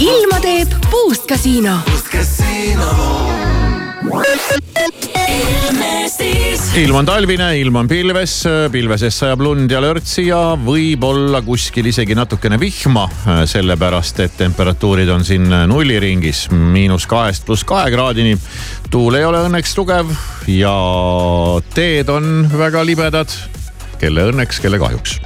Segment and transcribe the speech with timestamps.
[0.00, 1.76] ilma teeb Puust Casino
[6.80, 8.34] ilm on talvine, ilm on pilves,
[8.72, 13.06] pilveses sajab lund ja lörtsi ja võib-olla kuskil isegi natukene vihma.
[13.50, 18.38] sellepärast, et temperatuurid on siin nulliringis, miinus kahest pluss kahe kraadini.
[18.90, 20.12] tuul ei ole õnneks tugev
[20.48, 20.74] ja
[21.74, 23.28] teed on väga libedad.
[24.00, 25.20] kelle õnneks, kelle kahjuks.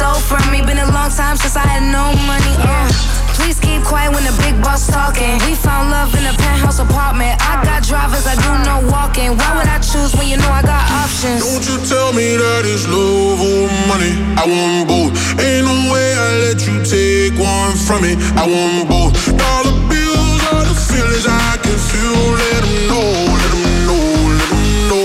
[0.00, 0.64] Stole from me.
[0.64, 2.54] Been a long time since I had no money.
[2.56, 2.88] Uh.
[3.36, 5.36] Please keep quiet when the big boss talking.
[5.44, 7.36] We found love in a penthouse apartment.
[7.40, 9.36] I got drivers, I do no walking.
[9.36, 11.40] Why would I choose when you know I got options?
[11.44, 14.12] Don't you tell me that it's love or money.
[14.40, 15.12] I want both.
[15.40, 18.12] Ain't no way I let you take one from me.
[18.40, 19.12] I want both.
[19.40, 22.20] Dollar bills are the feelings I can feel.
[22.40, 23.08] Let 'em know,
[23.40, 24.04] let 'em know,
[24.38, 25.04] let 'em know.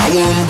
[0.00, 0.49] I want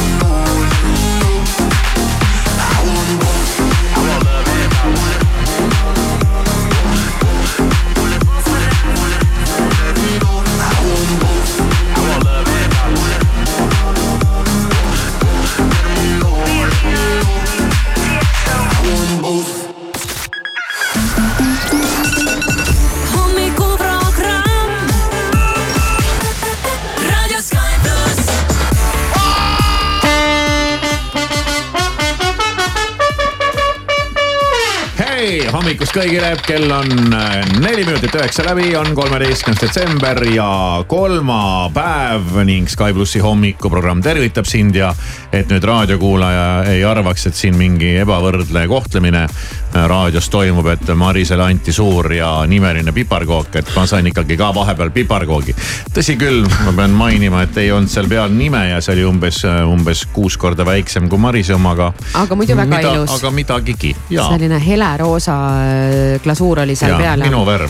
[36.21, 42.93] kõigile, kell on äh, neli minutit üheksa läbi, on kolmeteistkümnes detsember ja kolmapäev ning Sky
[42.93, 44.91] plussi hommikuprogramm tervitab sind ja
[45.33, 51.45] et nüüd raadiokuulaja ei arvaks, et siin mingi ebavõrdne kohtlemine äh, raadios toimub, et Marisele
[51.47, 55.57] anti suur ja nimeline piparkook, et ma sain ikkagi ka vahepeal piparkoogi.
[55.95, 59.41] tõsi küll, ma pean mainima, et ei olnud seal peal nime ja see oli umbes,
[59.65, 61.91] umbes kuus korda väiksem kui Marise oma, aga.
[62.35, 63.17] Muidu väga ilus.
[63.17, 67.19] aga midagigi, selline heleroosa äh, glasuur oli seal Jaa, peal.
[67.23, 67.69] minu värv.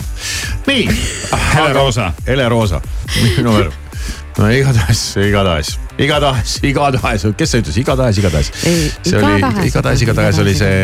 [0.66, 0.88] nii.
[1.54, 2.12] Heleroosa.
[2.26, 2.80] heleroosa,
[3.36, 3.72] minu värv.
[4.38, 8.50] no igatahes, igatahes igatahes, igatahes, kes see ütles, igatahes, igatahes.
[8.68, 10.04] Ei, see oli igatahes.
[10.06, 10.76] igatahes, oli see,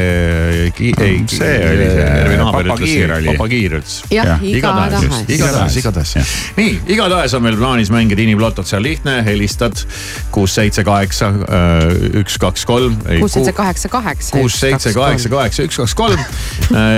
[0.69, 3.33] ei, See oli see, Ervi naaber Papa ütles Kiir, oli.
[3.33, 3.95] Papa Kiir ütles.
[4.13, 5.33] jah, igatahes, igatahes.
[5.39, 6.15] igatahes, igatahes.
[6.59, 9.81] nii, igatahes on meil plaanis mängida inimlotot, see on lihtne, helistad
[10.35, 11.31] kuus, seitse, kaheksa,
[12.21, 12.99] üks, kaks, kolm.
[13.07, 14.37] kuus, seitse, kaheksa, kaheksa.
[14.37, 16.21] kuus, seitse, kaheksa, kaheksa, üks, kaks, kolm.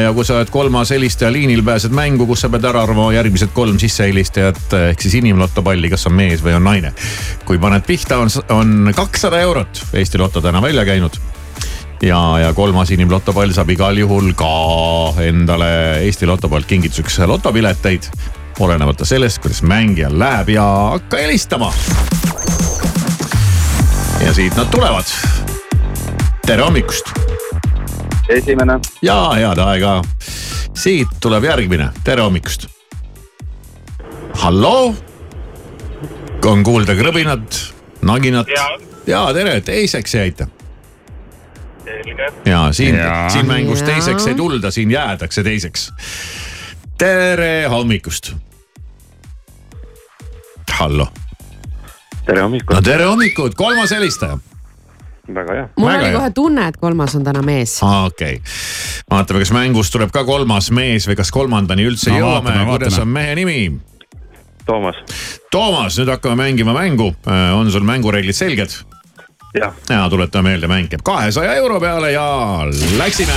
[0.02, 3.54] ja kui sa oled kolmas helistaja liinil, pääsed mängu, kus sa pead ära arvama järgmised
[3.54, 6.92] kolm sissehelistajat ehk siis inimloto palli, kas on mees või on naine.
[7.46, 11.16] kui paned pihta, on, on kakssada eurot Eesti Loto täna välja käinud
[12.02, 14.50] ja, ja kolmas inimloto pall saab igal juhul ka
[15.24, 15.70] endale
[16.04, 18.10] Eesti Loto poolt kingituseks lotopileteid.
[18.60, 21.72] olenemata sellest, kuidas mängijal läheb ja hakka helistama.
[24.24, 25.04] ja siit nad tulevad.
[26.46, 27.12] tere hommikust
[28.30, 30.00] esimene, ja head aega.
[30.74, 32.66] siit tuleb järgmine, tere hommikust.
[34.42, 34.94] halloo.
[36.46, 37.60] on kuulda krõbinat,
[38.02, 38.46] naginat.
[39.06, 40.46] ja tere, teiseks jäite.
[42.44, 43.86] ja siin Jaa., siin mängus Jaa.
[43.86, 45.92] teiseks ei tulda, siin jäädakse teiseks.
[46.98, 48.32] tere hommikust.
[50.72, 51.08] hallo,
[52.26, 54.38] tere hommikust no, tere hommikut, kolmas helistaja.
[55.34, 55.68] väga hea.
[55.76, 56.18] mul Väga oli hea.
[56.18, 57.82] kohe tunne, et kolmas on täna mees.
[57.82, 58.52] okei okay.,
[59.10, 63.08] vaatame, kas mängus tuleb ka kolmas mees või kas kolmandani üldse No jõuame kuidas on
[63.08, 63.60] mehe nimi
[64.70, 64.96] Toomas,
[65.50, 67.08] Toomas, nüüd hakkame mängima mängu,
[67.58, 68.70] on sul mängureeglid selged?
[69.54, 72.26] jah, ja tuletame meelde, mäng käib kahesaja euro peale ja
[72.98, 73.34] läksime.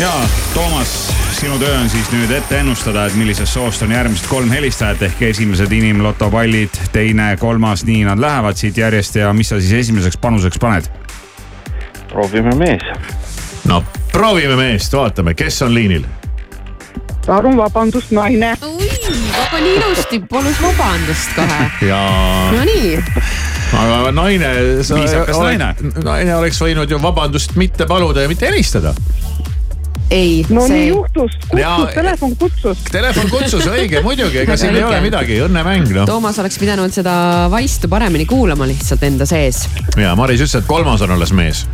[0.00, 0.12] ja
[0.54, 0.94] Toomas,
[1.36, 5.22] sinu töö on siis nüüd ette ennustada, et millisest soost on järgmised kolm helistajat ehk
[5.28, 10.16] esimesed inimloto pallid, teine, kolmas, nii nad lähevad siit järjest ja mis sa siis esimeseks
[10.16, 10.88] panuseks paned?
[12.08, 12.88] proovime mees.
[13.68, 16.08] no proovime meest, vaatame, kes on liinil.
[17.26, 18.56] palun vabandust, naine.
[18.62, 18.93] oi,
[19.54, 21.66] väga nii ilusti, palus vabandust kohe.
[21.88, 22.00] ja,
[22.54, 22.96] Nonii,
[23.78, 24.50] aga naine.
[24.82, 25.68] Viisakas naine.
[26.04, 28.94] naine oleks võinud ju vabandust mitte paluda ja mitte helistada.
[30.10, 32.82] ei, no nii see, juhtus, Ja- kutsus, telefon kutsus.
[32.92, 36.06] Telefon kutsus, õige, muidugi, ega siin ei ole midagi, õnnemäng noh.
[36.06, 37.14] Toomas oleks pidanud seda
[37.50, 39.64] vaistu paremini kuulama lihtsalt enda sees.
[39.96, 41.64] ja Maris ütles, et kolmas on alles mees.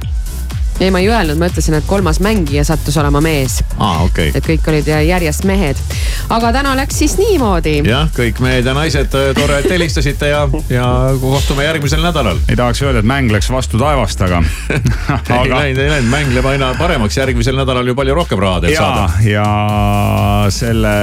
[0.80, 4.38] ei, ma ei öelnud, ma ütlesin, et kolmas mängija sattus olema mees, aa, okei okay..
[4.38, 5.80] et kõik olid järjest mehed.
[6.32, 7.80] aga täna läks siis niimoodi.
[7.84, 10.86] jah, kõik mehed ja naised, tore, et helistasite ja, ja
[11.20, 12.40] kohtume järgmisel nädalal.
[12.48, 14.40] ei tahaks öelda, et mäng läks vastu taevast, aga
[14.70, 18.64] ei aga läinud, ei läinud, mäng läheb aina paremaks, järgmisel nädalal ju palju rohkem raha
[18.64, 19.46] teeb ja saada., ja
[20.54, 20.94] selle,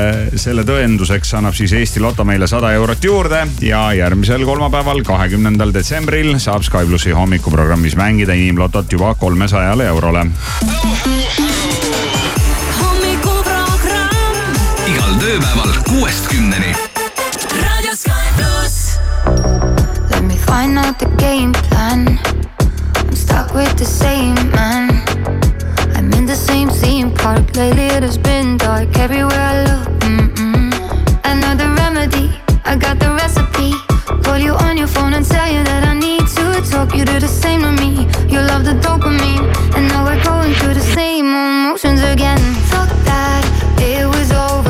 [0.41, 6.33] selle tõenduseks annab siis Eesti Loto meile sada eurot juurde ja järgmisel kolmapäeval, kahekümnendal detsembril
[6.41, 9.13] saab Sky plussi hommikuprogrammis mängida inimlotot juba
[9.67, 10.25] kolmesajale eurole.
[12.79, 14.55] hommikuprogramm
[14.87, 16.75] igal tööpäeval kuuest kümneni.
[17.61, 18.99] Raadio Sky pluss.
[20.11, 22.19] Let me find out the game plan.
[22.95, 25.03] I'm stuck with the same man.
[25.95, 27.55] I'm in the same theme park.
[27.55, 29.87] Lately it has been dark everywhere I look.
[29.99, 30.71] Mm-mm.
[31.23, 32.31] Another remedy.
[32.65, 33.73] I got the recipe.
[34.23, 36.06] Call you on your phone and tell you that I need
[36.77, 36.95] talk.
[36.95, 37.91] You do the same to me.
[38.33, 39.45] You love the dopamine,
[39.75, 42.39] and now we're going through the same emotions again.
[42.71, 43.43] Fuck that,
[43.79, 44.66] it was over.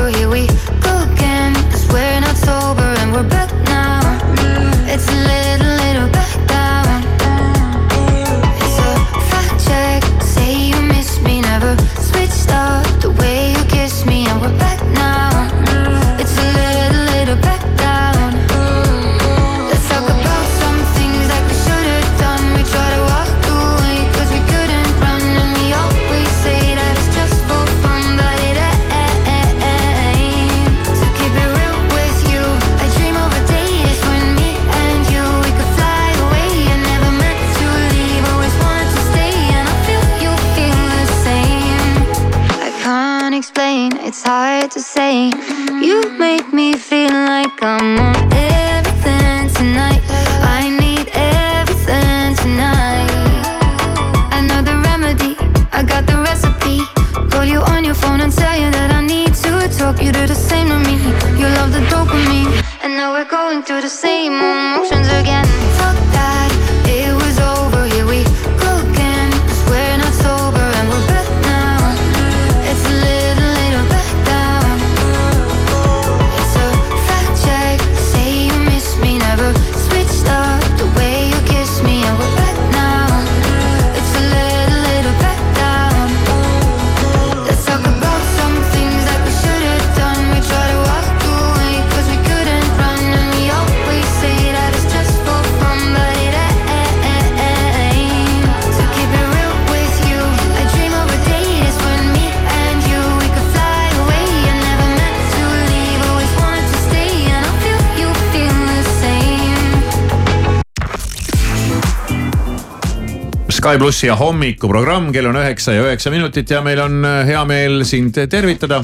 [113.67, 117.41] Sky plussi ja hommikuprogramm, kell on üheksa ja üheksa minutit ja meil on äh, hea
[117.43, 118.77] meel sind tervitada.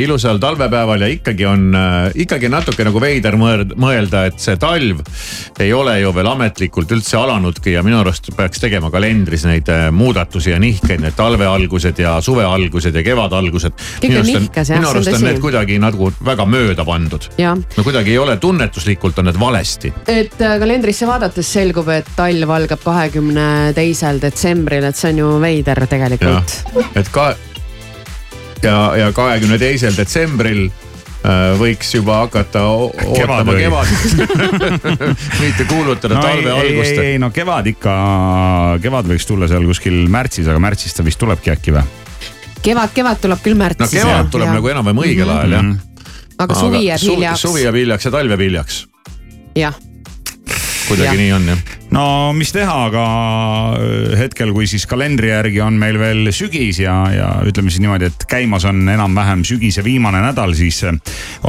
[0.00, 1.70] Ilusal talvepäeval ja ikkagi on,
[2.14, 5.02] ikkagi natuke nagu veider mõelda, et see talv
[5.60, 9.88] ei ole ju veel ametlikult üldse alanudki ja minu arust peaks tegema kalendris neid äh,
[9.94, 13.76] muudatusi ja nihkeid, need talve algused ja suve algused ja kevad algused.
[14.02, 17.28] Minu arust on, minu arust on need kuidagi nagu väga mööda pandud.
[17.40, 19.92] no kuidagi ei ole tunnetuslikult on need valesti.
[20.06, 23.46] et äh, kalendrisse vaadates selgub, et talv algab kahekümne
[23.76, 26.60] teisel detsembril, et see on ju veider tegelikult.,
[26.96, 27.32] et ka
[28.66, 33.58] ja, ja kahekümne teisel detsembril äh, võiks juba hakata ootama Kevadõi.
[33.62, 33.86] kevad
[35.42, 37.96] mitte kuulutada no ei, talve ei, algust ei, ei no kevad ikka,
[38.82, 41.84] kevad võiks tulla seal kuskil märtsis, aga märtsis ta vist tulebki äkki või?
[42.62, 43.94] kevad, kevad tuleb küll märtsis.
[44.00, 45.70] no kevad tuleb nagu enam-vähem õigel ajal jah.
[46.46, 47.46] aga suvi jääb hiljaks.
[47.48, 48.82] suvi jääb hiljaks ja talv jääb hiljaks.
[49.58, 49.76] jah,
[50.88, 51.22] kuidagi Jah.
[51.24, 51.79] nii on jah.
[51.94, 53.04] No mis teha, aga
[53.74, 58.10] äh, hetkel, kui siis kalendri järgi on meil veel sügis ja, ja ütleme siis niimoodi,
[58.10, 60.96] et käimas on enam-vähem sügise viimane nädal, siis äh,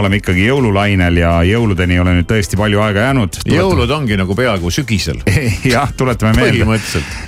[0.02, 3.42] oleme ikkagi jõululainel ja jõuludeni ei ole nüüd tõesti palju aega jäänud.
[3.54, 5.22] jõulud ongi nagu peaaegu sügisel.
[5.76, 6.80] jah, tuletame meelde.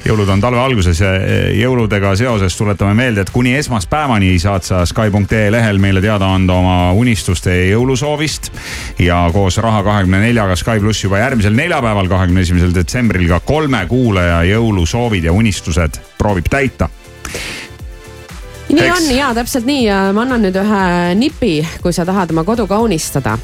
[0.08, 1.14] jõulud on talve alguses ja
[1.54, 6.78] jõuludega seoses tuletame meelde, et kuni esmaspäevani saad sa Sky.ee lehel meile teada anda oma
[6.98, 8.52] unistuste ja jõulusoovist.
[9.00, 13.86] ja koos Raha kahekümne neljaga Sky pluss juba järgmisel neljapäeval, kahekümne esimesel detsembril ka kolme
[13.90, 16.90] kuulaja jõulusoovid ja unistused proovib täita.
[18.70, 18.98] nii Eks.
[18.98, 22.68] on ja täpselt nii ja ma annan nüüd ühe nipi, kui sa tahad oma kodu
[22.68, 23.38] kaunistada.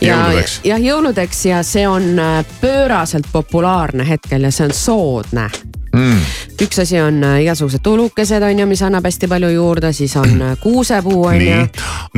[0.00, 5.50] ja Jõuludeks., jah jõuludeks ja see on äh, pööraselt populaarne hetkel ja see on soodne
[5.92, 6.18] Mm.
[6.62, 10.42] üks asi on äh, igasugused tulukesed on ju, mis annab hästi palju juurde, siis on
[10.42, 11.62] äh, kuusepuu on ju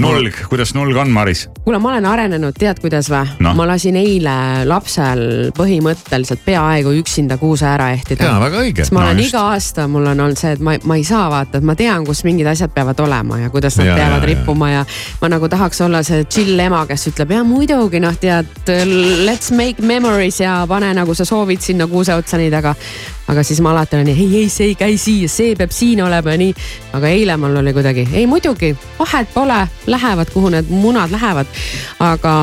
[0.02, 1.44] nulg, kuidas nulg on, Maris?
[1.64, 3.54] kuule, ma olen arenenud, tead kuidas või Noh.
[3.56, 4.34] ma lasin eile
[4.66, 5.22] lapsel
[5.56, 8.24] põhimõtteliselt peaaegu üksinda kuuse ära ehtida.
[8.26, 9.30] ja väga õige sest ma No olen just.
[9.34, 12.04] iga aasta, mul on olnud see, et ma, ma ei saa vaata, et ma tean,
[12.08, 14.32] kus mingid asjad peavad olema ja kuidas nad Ja, peavad ja.
[14.32, 14.84] rippuma ja
[15.22, 18.46] ma nagu tahaks olla see chill ema, kes ütleb ja muidugi noh, tead
[19.24, 22.74] let's make memories ja pane nagu sa soovid sinna kuuse otsa neid, aga
[23.30, 26.02] aga siis ma alati olen nii, ei, ei, see ei käi siia, see peab siin
[26.02, 26.54] olema ja nii.
[26.98, 29.60] aga eile mul oli kuidagi, ei muidugi, vahet pole,
[29.90, 31.50] lähevad, kuhu need munad lähevad.
[32.04, 32.34] aga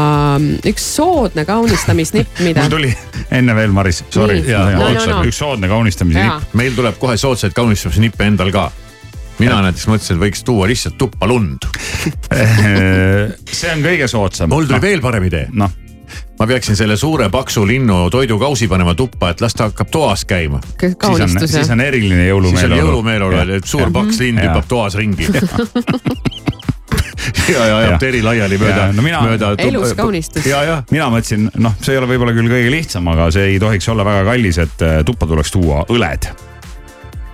[0.71, 2.91] üks soodne kaunistamisnipp, mida mul tuli
[3.31, 4.41] enne veel, Maris, sorry.
[4.47, 5.21] Jaa, no, no.
[5.27, 6.53] üks soodne kaunistamise nipp.
[6.59, 8.69] meil tuleb kohe soodsaid kaunistamisnippe endal ka.
[9.41, 11.67] mina näiteks mõtlesin, et võiks tuua lihtsalt tuppa lund.
[13.59, 14.53] see on kõige soodsam.
[14.53, 15.49] mul tuli veel parem idee.
[15.51, 15.73] noh,
[16.39, 20.59] ma peaksin selle suure paksu linnu toidukausi panema tuppa, et las ta hakkab toas käima.
[20.79, 22.81] siis on, siis on eriline siis on jõulumeeleolu.
[22.81, 24.51] jõulumeeleolu, et suur paks lind Jaa.
[24.51, 25.27] hüppab toas ringi.
[27.53, 29.53] ja, ja ajab teri laiali mööda no mina- mööda.
[29.57, 30.45] Elus kaunistus.
[30.45, 33.59] ja, ja mina mõtlesin, noh, see ei ole võib-olla küll kõige lihtsam, aga see ei
[33.61, 36.29] tohiks olla väga kallis, et äh, tuppa tuleks tuua õled.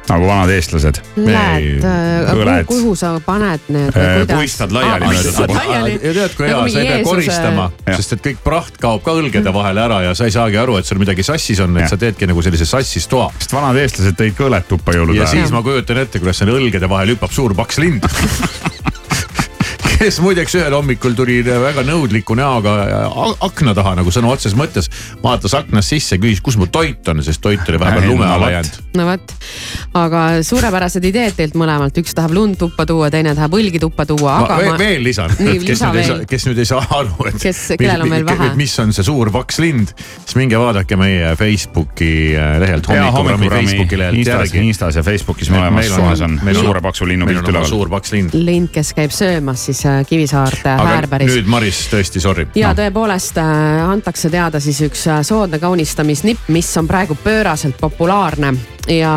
[0.10, 1.00] Nagu vanad eestlased.
[1.16, 1.86] Lähed,
[2.34, 2.66] õled.
[2.68, 4.38] kuhu sa paned need või Äh, kuidas?
[4.38, 5.54] puistad laiali mööda tuba.
[5.60, 5.94] laiali.
[6.04, 9.16] ja tead, kui hea, Nagu sa ei pea koristama, sest et kõik praht kaob ka
[9.22, 11.98] õlgede vahele ära ja sa ei saagi aru, et sul midagi sassis on, et sa
[11.98, 13.32] teedki nagu sellise sassis toa.
[13.40, 15.52] sest vanad eestlased tõid ka õled tuppa jõulude ja ajal siis.
[15.56, 18.04] ma kujutan ette, kuidas selle õlgede vahel hüppab suur paks lind.
[20.04, 22.72] kes muideks ühel hommikul tuli väga nõudliku näoga
[23.08, 24.90] a- akna taha nagu sõna otseses mõttes,
[25.24, 28.50] vaatas aknast sisse, küsis, kus mu toit on, sest toit oli vahepeal Äh, lume alla
[28.52, 28.80] jäänud.
[29.00, 29.32] no vot,
[29.96, 34.34] aga suurepärased ideed teilt mõlemalt, üks tahab lund tuppa tuua, teine tahab õlgi tuppa tuua,
[34.42, 36.68] ma aga veel, ma veel lisan, kes lisa nüüd ei saa veel., kes nüüd ei
[36.68, 37.40] saa aru, et.
[37.46, 38.50] Kes- kellel on veel vähe.
[38.60, 39.96] mis on see suur paks lind,
[40.26, 42.92] siis minge vaadake meie Facebooki äh, lehelt,
[44.14, 44.52] Instas.
[44.54, 47.70] Instas ja Facebookis mõlemas kohas on suure paksu linnu meil pilt on üleval.
[47.72, 48.36] suur paks lind.
[48.36, 51.32] lind, kes käib söömas siis Kivisaarte aga Häärberis.
[51.32, 52.48] nüüd Maris, tõesti sorry.
[52.56, 58.54] ja tõepoolest äh, antakse teada siis üks äh, soodne kaunistamisnipp, mis on praegu pööraselt populaarne
[58.92, 59.14] ja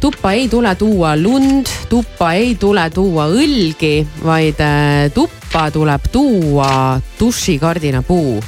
[0.00, 3.94] tuppa ei tule tuua lund, tuppa ei tule tuua õlgi,
[4.24, 8.40] vaid äh, tuppa tuleb tuua dušikardinapuu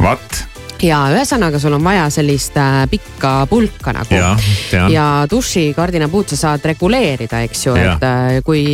[0.00, 0.44] vaat,
[0.82, 2.56] ja ühesõnaga, sul on vaja sellist
[2.90, 4.10] pikka pulka nagu
[4.70, 4.92] tean.
[4.92, 8.64] ja dušikardinapuud sa saad reguleerida, eks ju, et kui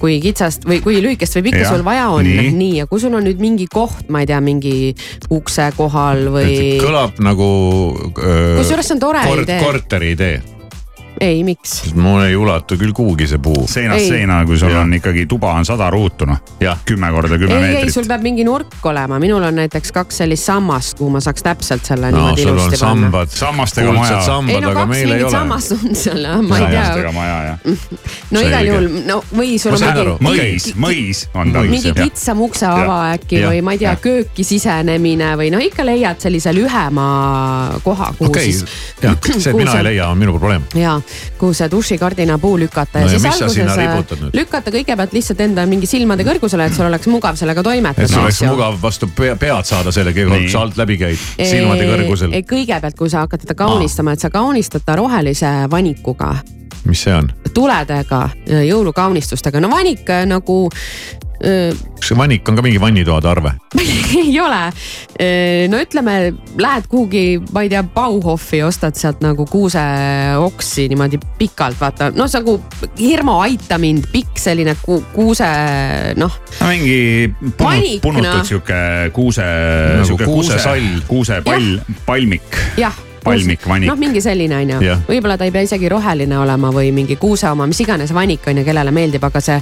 [0.00, 2.72] kui kitsast või kui lühikest või pikka sul vaja on, nii.
[2.80, 4.92] ja kui sul on nüüd mingi koht, ma ei tea, mingi
[5.34, 7.48] ukse kohal või kõlab nagu.
[8.16, 9.62] Kusjuures see on tore idee.
[9.62, 10.55] korteri idee.
[11.20, 11.94] ei, miks?
[11.94, 13.66] mul ei ulatu küll kuhugi see puu.
[13.70, 14.08] seinast Ei.
[14.08, 14.82] seina, kui sul Jah.
[14.84, 16.40] on ikkagi tuba on sada ruutu noh,
[16.84, 18.08] kümme korda kümme ei, ei, sul meetrit.
[18.12, 22.10] peab mingi nurk olema, minul on näiteks kaks sellist sammast, kuhu ma saaks täpselt selle
[22.12, 23.06] no niimoodi ilusti panna.
[23.06, 24.20] sambad, Sammastega maja.
[24.20, 25.32] ei no aga kaks meil ei mingit ole.
[25.38, 27.76] sammast on seal, ma ei sammastega tea.
[28.36, 31.70] no igal juhul, no või sul on mingi mõis, mõis on tal.
[31.70, 36.52] mingi kitsam ukseava äkki või ma ei tea, kööki sisenemine või noh, ikka leiad sellise
[36.56, 37.08] lühema
[37.84, 40.66] koha, kuhu okei siis, jah, see, et mina ei leia, on minu probleem.
[40.76, 40.98] ja
[41.38, 45.88] kuhu see dušikardina puu lükata No ja ja siis alguses lükata kõigepealt lihtsalt enda mingi
[45.90, 48.08] silmade kõrgusele, et sul oleks mugav sellega et toimetada.
[48.08, 52.36] sul oleks mugav vastu pea, pead saada sellega, kui sa alt läbi käid, silmade kõrgusel.
[52.50, 56.34] kõigepealt, kui sa hakkad teda kaunistama, et sa kaunistad ta rohelise vanikuga,
[56.86, 57.30] mis see on?
[57.54, 58.22] tuledega,
[58.68, 60.58] jõulukaunistustega, no vanik nagu
[61.36, 63.52] kas see vannik on ka mingi vannitoa tarve?
[64.20, 64.60] ei ole.
[65.68, 66.16] no ütleme,
[66.60, 72.58] lähed kuhugi, ma ei tea, Bauhofi, ostad sealt nagu kuuseoksi niimoodi pikalt, vaata, noh, nagu
[73.00, 75.48] Hirmu aita mind, pikk selline ku, kuuse,
[76.20, 78.46] noh, no mingi punut, Vanik, punutud noh.
[78.46, 78.80] sihuke
[79.16, 80.88] kuuse Nagu sihuke kuusesall.
[81.08, 81.76] kuusepall,
[82.06, 82.62] palmik.
[82.80, 83.04] jah.
[83.26, 83.88] Palmik, vanik.
[83.90, 87.48] noh, mingi selline on ju võib-olla ta ei pea isegi roheline olema või mingi kuuse
[87.50, 89.56] oma, mis iganes vanik on ju, kellele meeldib, aga see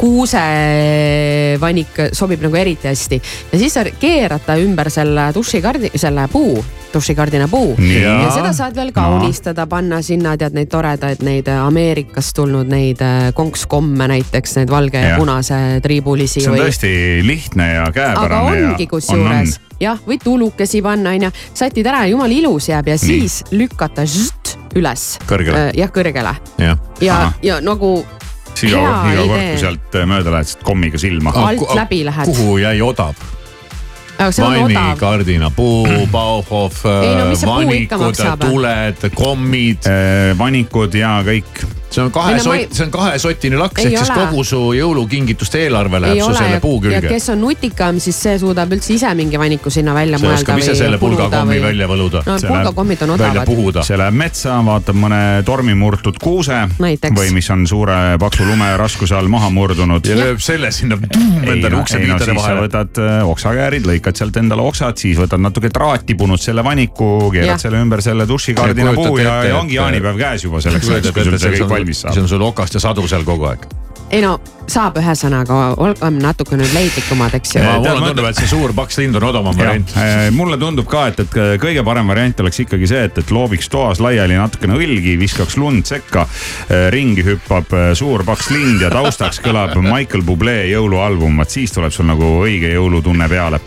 [0.00, 3.22] kuusevanik sobib nagu eriti hästi.
[3.52, 6.64] ja siis sa keerad ta ümber selle dušikardi, selle puu,
[6.94, 8.02] dušikardina puu Nii.
[8.02, 13.34] ja seda saad veel kaunistada, panna sinna tead neid toredaid neid Ameerikast tulnud neid äh,
[13.36, 15.18] konkskomme näiteks, neid valge ja Jah.
[15.20, 16.92] punase triibulisi see on või tõesti
[17.26, 22.34] lihtne ja aga käepärane ja ongi kusjuures jah, või tulukesi panna onju, sätid ära, jumala
[22.36, 25.18] ilus jääb ja siis lükata žst, üles.
[25.28, 25.70] Kõrgele.
[25.76, 26.76] jah, kõrgele ja
[27.10, 27.98] Ahah., ja nagu
[28.54, 31.34] siis iga, iga kord, kui sealt mööda lähed, saad kommiga silma.
[31.34, 33.14] alt läbi lähed, kuhu jäi odav?
[34.20, 39.88] aga see on vanni, kardina, puu, Bauhof, Ei no ikka vanikud, tuled, kommid.
[40.38, 41.62] vanikud ja kõik.
[41.94, 44.10] See on kahe Ei no ma ei- sott, see on kahesotine laks, Ei ehk siis
[44.14, 47.14] kogu su jõulukingituste eelarve ei läheb su ole selle ja, puu ja külge.
[47.14, 50.62] kes on nutikam, siis see suudab üldse ise mingi vaniku sinna välja see mõelda oskab
[50.62, 52.22] ise selle pulgakommi välja võluda.
[52.26, 53.82] no pulgakommid on odavad.
[53.86, 57.16] see läheb metsa, vaatab mõne tormimurtud kuuse Näiteks.
[57.16, 60.06] või mis on suure paksu lume raskuse all maha murdunud.
[60.06, 62.66] ja lööb selle sinna ei endale no, ukse ei, no, vahele.
[62.66, 67.62] võtad äh, oksakäärid, lõikad sealt endale oksad, siis võtad natuke traati, punud selle vaniku, keerad
[67.62, 71.24] selle ümber selle dušikardina Ja puu ja, ja ongi jaanipäev käes juba selleks ajaks, kui
[71.24, 72.18] sul see kõik valmis siis saab.
[72.18, 73.66] on sul okast ja sadu seal kogu aeg.
[74.10, 77.64] ei no saab ühesõnaga, olgem natuke nüüd leidlikumad, eks ju.
[77.64, 79.94] Mulle tundub, et see suur paks lind on odavam variant.
[80.36, 84.02] mulle tundub ka, et, et kõige parem variant oleks ikkagi see, et, et loobiks toas
[84.02, 86.26] laiali natukene õlgi, viskaks lund sekka.
[86.94, 91.92] ringi hüppab äh, suur paks lind ja taustaks kõlab Michael Bublé jõulualbum, vot siis tuleb
[91.94, 93.60] sul nagu õige jõulutunne peale.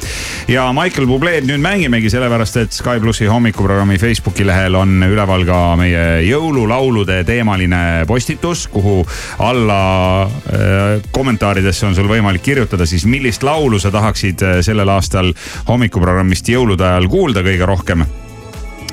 [0.48, 5.60] ja Michael Bubléd nüüd mängimegi sellepärast, et Sky plussi hommikuprogrammi Facebooki lehel on üleval ka
[5.80, 9.02] meie jõululaulude teemaline postitus, kuhu
[9.44, 9.82] alla
[10.24, 15.34] äh, kommentaaridesse on sul võimalik kirjutada siis, millist laulu sa tahaksid äh, sellel aastal
[15.68, 18.06] hommikuprogrammist jõulude ajal kuulda kõige rohkem.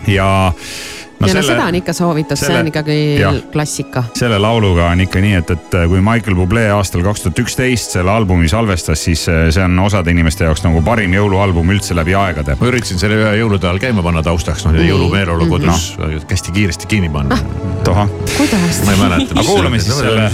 [0.06, 0.52] ja
[1.26, 3.38] ja no seda on ikka soovitus, see selle- on ikkagi jah.
[3.52, 4.04] klassika.
[4.16, 8.12] selle lauluga on ikka nii, et, et kui Michael Bublé aastal kaks tuhat üksteist selle
[8.12, 12.56] albumi salvestas, siis äh, see on osade inimeste jaoks nagu parim jõulualbum üldse läbi aegade.
[12.60, 15.90] ma üritasin selle ühe jõulude ajal käima panna taustaks, noh, jõulumeeleolu kodus
[16.30, 17.38] hästi kiiresti kinni panna.
[17.84, 18.82] tohah, kuidas?
[18.86, 19.34] ma ei mäleta.
[19.36, 20.30] aga kuulame siis selle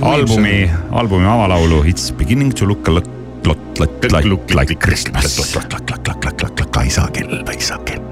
[0.00, 3.08] albumi, albumi avalaulu It's beginning to look a lot,
[3.46, 5.52] lot, lot like, like Christmas.
[6.72, 8.11] paisakell, paisakell.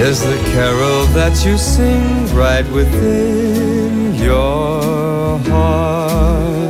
[0.00, 6.69] is the carol that you sing right within your heart.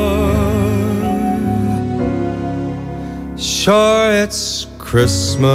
[3.63, 5.51] Sure, it's Christmas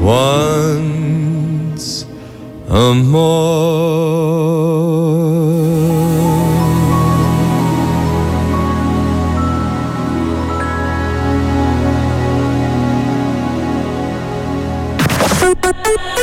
[0.00, 2.04] once
[2.68, 2.94] a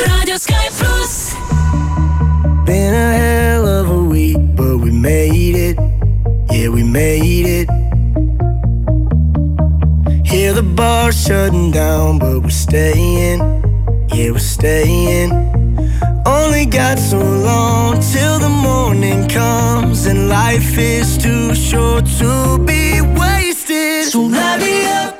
[0.08, 1.34] Radio Sky Plus.
[2.64, 5.76] Been a hell of a week, but we made it.
[6.50, 7.71] Yeah, we made it.
[11.02, 13.40] Bar shutting down, but we're staying.
[14.14, 15.32] Yeah, we're staying.
[16.24, 23.00] Only got so long till the morning comes, and life is too short to be
[23.18, 24.12] wasted.
[24.12, 25.16] So light me up,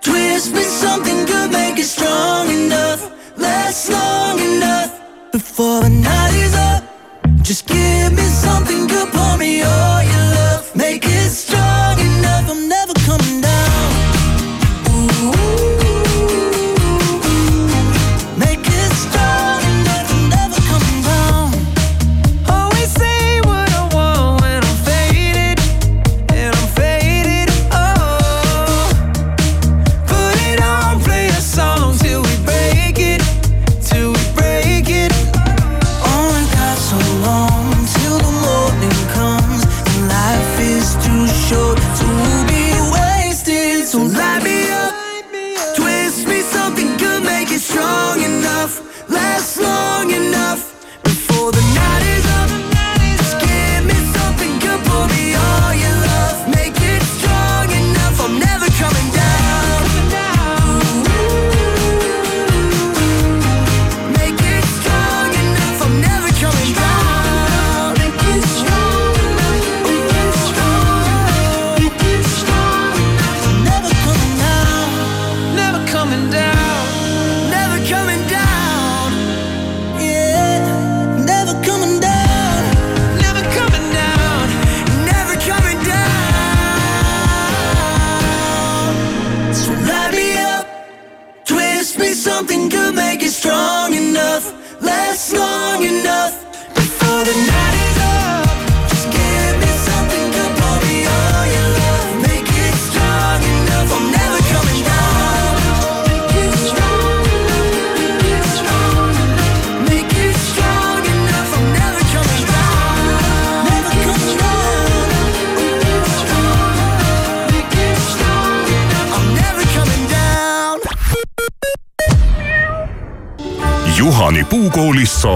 [0.00, 3.09] twist me something good, make it strong enough,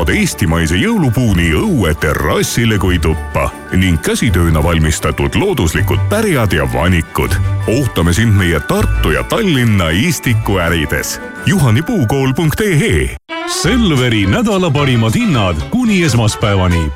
[0.04, 7.32] saad eestimaise jõulupuu nii õue terrassile kui tuppa ning käsitööna valmistatud looduslikud pärjad ja vanikud.
[7.72, 11.20] ootame sind meie Tartu ja Tallinna Istiku ärides.
[11.46, 13.16] juhanipuukool.ee
[13.48, 16.90] Selveri nädala parimad hinnad kuni esmaspäevani.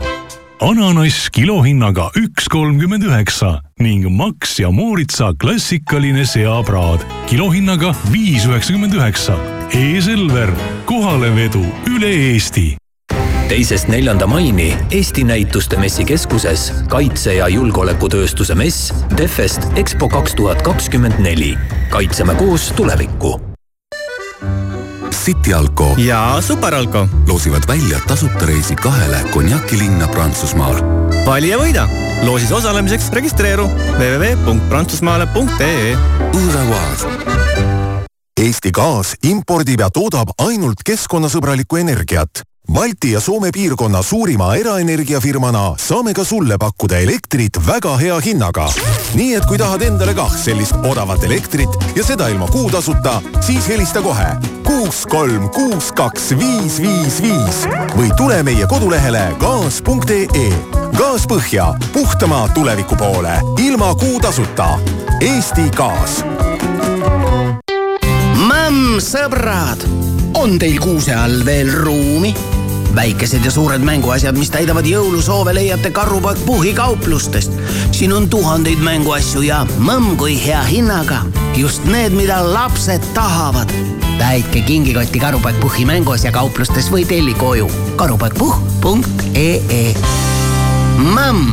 [0.61, 9.39] ananass kilohinnaga üks kolmkümmend üheksa ning Max ja Mooritsa klassikaline seapraad kilohinnaga viis üheksakümmend üheksa.
[9.73, 10.53] E-Selver,
[10.85, 12.77] kohalevedu üle Eesti
[13.49, 21.19] teisest neljanda maini Eesti Näituste Messikeskuses kaitse- ja julgeolekutööstuse mess Defest EXPO kaks tuhat kakskümmend
[21.19, 21.59] neli.
[21.91, 23.41] kaitseme koos tulevikku.
[25.25, 30.77] City Alko ja Superalko loosivad välja tasuta reisi kahele konjakilinna Prantsusmaal.
[31.27, 31.89] vali ja võida.
[32.23, 35.97] loosis osalemiseks registreeru www.prantsusmaale.ee.
[38.41, 42.31] Eesti Gaas impordib ja toodab ainult keskkonnasõbralikku energiat.
[42.73, 48.69] Balti ja Soome piirkonna suurima eraenergiafirmana saame ka sulle pakkuda elektrit väga hea hinnaga.
[49.15, 54.03] nii et kui tahad endale kah sellist odavat elektrit ja seda ilma kuutasuta, siis helista
[54.03, 57.65] kohe kuus, kolm, kuus, kaks, viis, viis, viis
[57.97, 60.49] või tule meie kodulehele gaas.ee.
[60.99, 64.77] gaas põhja, puhtama tuleviku poole, ilma kuutasuta.
[65.21, 66.23] Eesti Gaas
[69.03, 69.85] sõbrad,
[70.39, 72.58] on teil kuuse all veel ruumi?
[72.99, 77.53] Väikesed ja suured mänguasjad, mis täidavad jõulusoove, leiate Karupoeg Puhhi kauplustest.
[77.95, 81.21] siin on tuhandeid mänguasju ja mõmm kui hea hinnaga.
[81.57, 83.71] just need, mida lapsed tahavad.
[84.19, 89.95] täitke kingikotti Karupoeg Puhhi mänguasja kauplustes või telli koju karupoegpuhh.ee.
[90.99, 91.47] mõmm.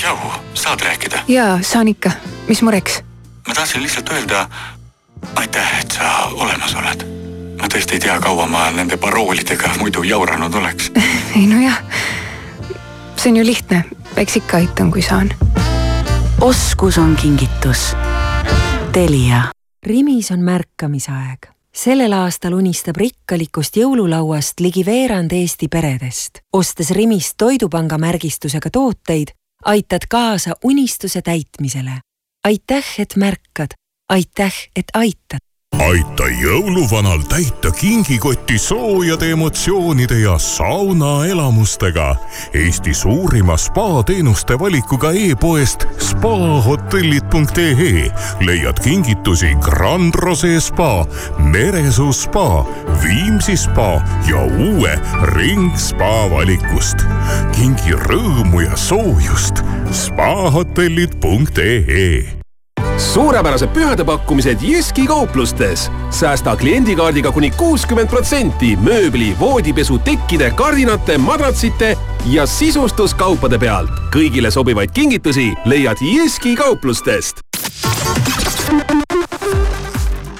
[0.00, 0.18] tšau,
[0.54, 1.26] saad rääkida?
[1.28, 2.10] jaa, saan ikka.
[2.48, 3.02] mis mureks?
[3.48, 4.46] ma tahtsin lihtsalt öelda
[5.34, 7.27] aitäh, et sa olemas oled.
[7.58, 10.90] Ma tõesti ei tea, kaua ma nende paroolidega muidu jauranud oleks.
[11.38, 11.78] ei nojah,
[13.16, 13.84] see on ju lihtne,
[14.16, 15.30] eks ikka aitan, kui saan.
[16.40, 17.92] oskus on kingitus.
[18.92, 19.48] Telia.
[19.82, 21.48] Rimis on märkamisaeg.
[21.78, 26.40] sellel aastal unistab rikkalikust jõululauast ligi veerand Eesti peredest.
[26.52, 29.28] ostes Rimist Toidupanga märgistusega tooteid,
[29.64, 32.00] aitad kaasa unistuse täitmisele.
[32.44, 35.47] aitäh, et märkad aitäh, et aitad.
[35.88, 42.16] Aita jõuluvanal täita kingikotti soojade emotsioonide ja saunaelamustega.
[42.54, 51.06] Eesti suurima spaateenuste valikuga e-poest spahotellid.ee leiad kingitusi Grand Rose spa,
[51.38, 52.66] Meresuu spa,
[53.02, 56.96] Viimsi spa ja uue Ring spa valikust.
[57.56, 59.54] kingi rõõmu ja soojust
[59.92, 62.37] spahotellid.ee
[62.98, 65.90] suurepärased pühadepakkumised Jyski kauplustes.
[66.10, 73.90] säästa kliendikaardiga kuni kuuskümmend protsenti mööbli, voodipesu, tekkide, kardinate, madratsite ja sisustuskaupade pealt.
[74.14, 77.40] kõigile sobivaid kingitusi leiad Jyski kauplustest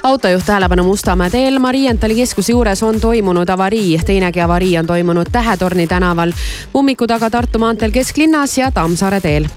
[0.03, 3.99] autojuht tähelepanu Mustamäe teel Marientali keskuse juures on toimunud avarii.
[4.05, 6.31] teinegi avarii on toimunud Tähetorni tänaval,
[6.75, 9.47] ummiku taga Tartu maanteel kesklinnas ja Tammsaare teel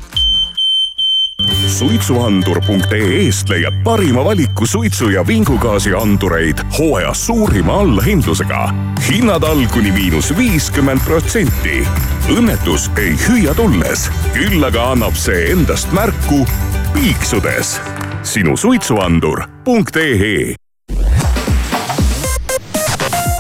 [1.66, 8.74] suitsuandur.ee-st leiad parima valiku suitsu ja vingugaasiandureid hooaja suurima allahindlusega.
[9.09, 11.87] hinnad all kuni miinus viiskümmend protsenti.
[12.28, 16.46] õnnetus ei hüüa tulles, küll aga annab see endast märku
[16.94, 17.81] piiksudes.
[18.22, 20.55] sinu suitsuandur.ee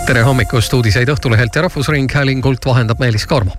[0.06, 3.54] tere hommikust, uudiseid Õhtulehelt ja Rahvusringhäälingult vahendab Meelis Karmo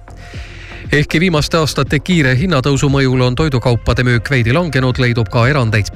[0.92, 5.92] ehkki viimaste aastate kiire hinnatõusu mõjul on toidukaupade müük veidi langenud, leidub ka erandeid.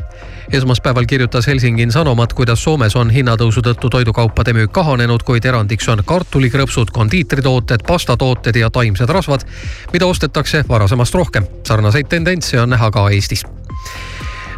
[0.52, 6.04] esmaspäeval kirjutas Helsingin Sanomat, kuidas Soomes on hinnatõusu tõttu toidukaupade müük kahanenud, kuid erandiks on
[6.06, 9.44] kartulikrõpsud, kondiitritooted, pastatooted ja taimsed rasvad,
[9.94, 11.46] mida ostetakse varasemast rohkem.
[11.68, 13.46] sarnaseid tendentse on näha ka Eestis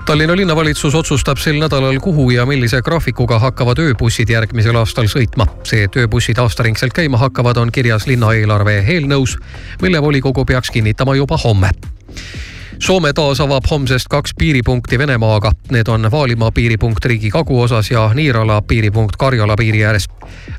[0.10, 5.46] Tallinna linnavalitsus otsustab sel nädalal, kuhu ja millise graafikuga hakkavad ööbussid järgmisel aastal sõitma.
[5.64, 9.36] see, et ööbussid aastaringselt käima hakkavad, on kirjas linnaeelarve eelnõus,
[9.82, 11.70] mille volikogu peaks kinnitama juba homme.
[12.80, 15.52] Soome taas avab homsest kaks piiripunkti Venemaaga.
[15.70, 20.10] Need on Vaalimaa piiripunkt riigi kaguosas ja Niirala piiripunkt Karjala piiri ääres.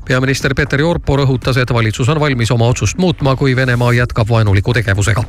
[0.07, 4.73] peaminister Peter Orpo rõhutas, et valitsus on valmis oma otsust muutma, kui Venemaa jätkab vaenuliku
[4.73, 5.23] tegevusega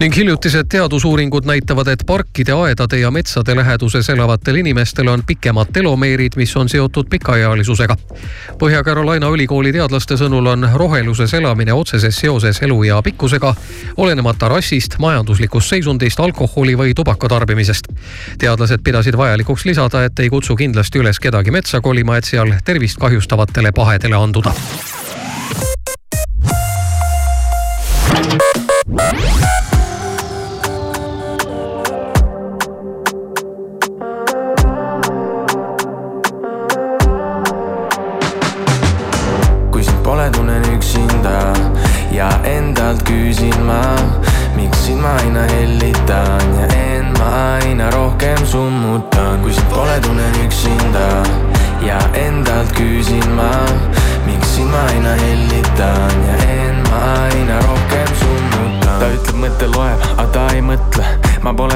[0.00, 6.36] ning hiljutised teadusuuringud näitavad, et parkide, aedade ja metsade läheduses elavatel inimestel on pikemad telomeerid,
[6.36, 7.96] mis on seotud pikaealisusega.
[8.58, 13.54] Põhja-Carolina ülikooli teadlaste sõnul on roheluses elamine otseses seoses eluea pikkusega,
[13.96, 17.88] olenemata rassist, majanduslikust seisundist, alkoholi või tubaka tarbimisest.
[18.38, 22.98] teadlased pidasid vajalikuks lisada, et ei kutsu kindlasti üles kedagi metsa kolima, et seal tervist
[22.98, 24.54] kahjustavatele pahedele anduda.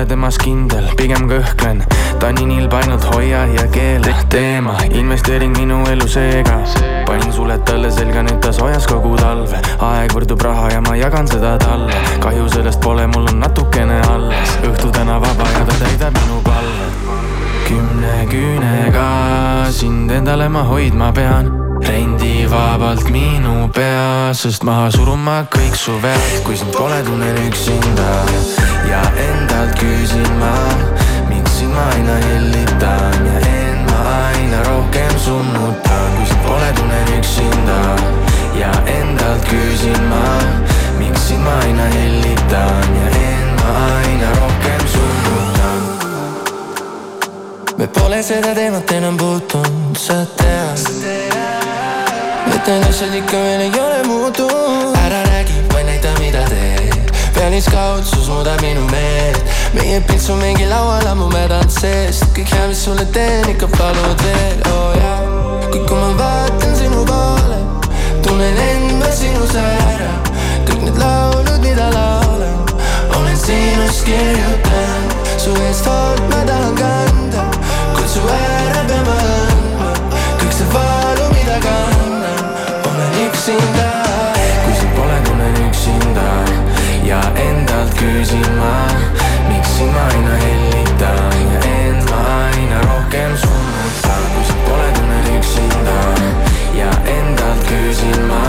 [0.05, 1.81] Ma pole temas kindel, pigem kõhklen.
[2.21, 6.61] ta nii nilb ainult hoia ja keela teema, investeering minu elu seega.
[7.07, 9.57] panin suled talle selga, nüüd ta soojas kogu talve.
[9.81, 11.95] aeg võrdub raha ja ma jagan seda talle.
[12.21, 14.59] kahju sellest pole, mul on natukene alles.
[14.62, 16.93] õhtu täna vaba ja ta täidab minu palve
[17.64, 21.49] kümne küünega sind endale ma hoidma pean
[21.81, 28.63] rendi vabalt minu pea, sest maha suruma kõik su vead, kui sind pole, tunnen üksinda
[28.95, 30.55] ja endalt küsin ma,
[31.29, 37.11] miks sind ma aina hellitan ja end ma aina rohkem summutan, kui sind pole, tunnen
[37.19, 37.81] üksinda
[38.61, 40.23] ja endalt küsin ma,
[41.01, 45.81] miks sind ma aina hellitan ja end ma aina rohkem summutan.
[47.79, 50.87] me pole seda teemat enam puutunud, sa tead.
[52.55, 54.54] et need asjad ikka veel ei ole muutunud.
[57.45, 57.51] teed.
[57.51, 59.45] pealiskaudsus muudab minu meelt.
[59.75, 62.25] meie pilt on mingi laual ammu mädanud seest.
[62.37, 65.19] kõik hea, mis sulle teen, ikka palud veel, oo oh, jaa.
[65.71, 67.61] kuid kui ma vaatan sinu poole,
[68.23, 70.13] tunnen end ma sinus ära.
[70.65, 72.59] kõik need laulud, mida laulan,
[73.19, 75.15] olen sinust kirjutanud.
[75.39, 77.49] su eest hoolt ma tahan kanda,
[77.95, 79.34] kutsu ära peame andma
[88.05, 88.87] endalt küsin ma,
[89.49, 94.25] miks sind ma aina hellitan ja end ma aina rohkem summutan.
[94.35, 95.99] kui sind pole, tunnen üksinda
[96.77, 98.43] ja endalt küsin ma,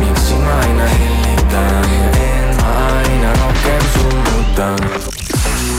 [0.00, 4.78] miks sind ma aina hellitan ja end ma aina rohkem summutan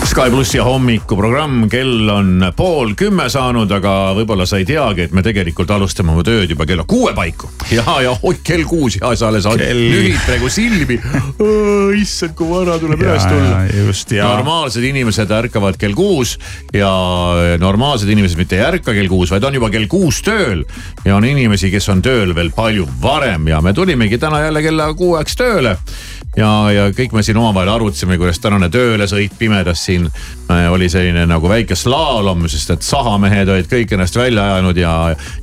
[0.08, 5.24] Sky plussi hommikuprogramm, kell on pool kümme saanud, aga võib-olla sa ei teagi, et me
[5.24, 7.52] tegelikult alustame oma tööd juba kella kuue paiku.
[7.71, 10.99] ja, ja oi kell kuus ja sa alles lühid praegu silmi.
[11.97, 13.63] issand, kui vara tuleb üles tulla.
[13.67, 14.27] ja, just, ja.
[14.38, 16.38] normaalsed inimesed ärkavad kell kuus
[16.75, 16.91] ja
[17.60, 20.63] normaalsed inimesed mitte ei ärka kell kuus, vaid on juba kell kuus tööl.
[21.06, 24.93] ja on inimesi, kes on tööl veel palju varem ja me tulimegi täna jälle kella
[24.97, 25.77] kuueks tööle
[26.38, 31.25] ja, ja kõik me siin omavahel arutasime, kuidas tänane töölesõit pimedas siin äh, oli selline
[31.30, 34.93] nagu väike slaalom, sest et sahamehed olid kõik ennast välja ajanud ja,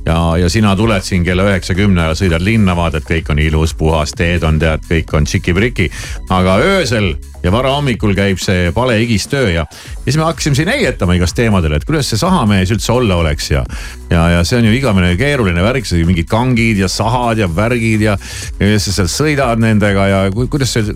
[0.05, 4.13] ja, ja sina tuled siin kella üheksa-kümne ajal, sõidad linna, vaatad, kõik on ilus, puhas,
[4.17, 5.89] teed on tead, kõik on tšiki-priki.
[6.29, 11.17] aga öösel ja varahommikul käib see pale higistöö ja, ja siis me hakkasime siin heietama
[11.17, 13.65] igast teemadel, et kuidas see sahamees üldse olla oleks ja,
[14.09, 18.07] ja, ja see on ju igavene keeruline värk, see mingid kangid ja sahad ja värgid
[18.07, 18.17] ja,
[18.59, 20.95] ja kuidas sa seal sõidad nendega ja ku- kuidas see,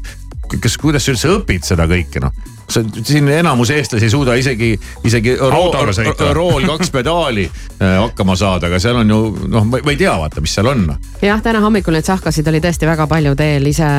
[0.58, 4.74] kas, kuidas sa üldse õpid seda kõike noh sa siin enamus eestlasi ei suuda isegi,
[5.08, 6.34] isegi sõita.
[6.36, 10.44] rool kaks pedaali äh, hakkama saada, aga seal on ju noh, ma ei tea, vaata,
[10.44, 10.86] mis seal on.
[11.24, 13.90] jah, täna hommikul neid sahkasid oli tõesti väga palju teel, ise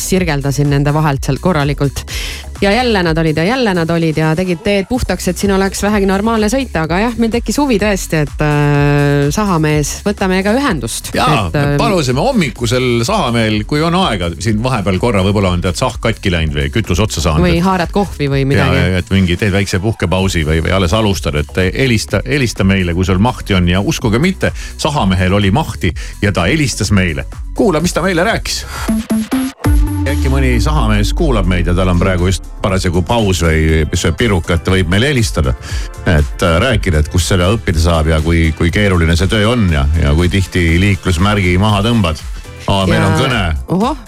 [0.00, 2.04] sirgeldasin nende vahelt sealt korralikult.
[2.60, 5.82] ja jälle nad olid ja jälle nad olid ja tegid teed puhtaks, et siin oleks
[5.82, 11.12] vähegi normaalne sõita, aga jah, meil tekkis huvi tõesti, et äh, sahamees, võta meiega ühendust.
[11.14, 15.78] ja et, äh, palusime hommikusel sahamehel, kui on aega siin vahepeal korra võib-olla on tead
[15.78, 17.44] sahk katki läinud või kütus otsa saanud.
[17.46, 18.84] või haarad kohvi või ja, midagi.
[19.00, 23.20] et mingi teed väikse puhkepausi või, või alles alustad, et helista, helista meile, kui sul
[23.22, 27.26] mahti on ja uskuge mitte, sahamehel oli mahti ja ta helistas meile.
[27.54, 28.64] kuula, mis ta meile rääkis.
[30.06, 34.68] äkki mõni sahamees kuulab meid ja tal on praegu just parasjagu paus või sööb pirukat,
[34.68, 35.54] võib meile helistada.
[36.06, 39.68] et äh, rääkida, et kust seda õppida saab ja kui, kui keeruline see töö on
[39.72, 42.22] ja, ja kui tihti liiklusmärgi maha tõmbad.
[42.66, 43.42] Meil on kõne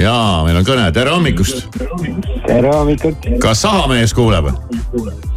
[0.03, 1.67] jaa, meil on kõne, tere hommikust.
[2.47, 3.29] tere hommikut.
[3.43, 4.51] kas sahamees kuuleb?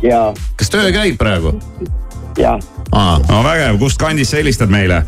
[0.04, 1.54] jaa, kas töö käib praegu?
[2.38, 2.60] jah.
[3.30, 5.04] no vägev, kust kandist sa helistad meile?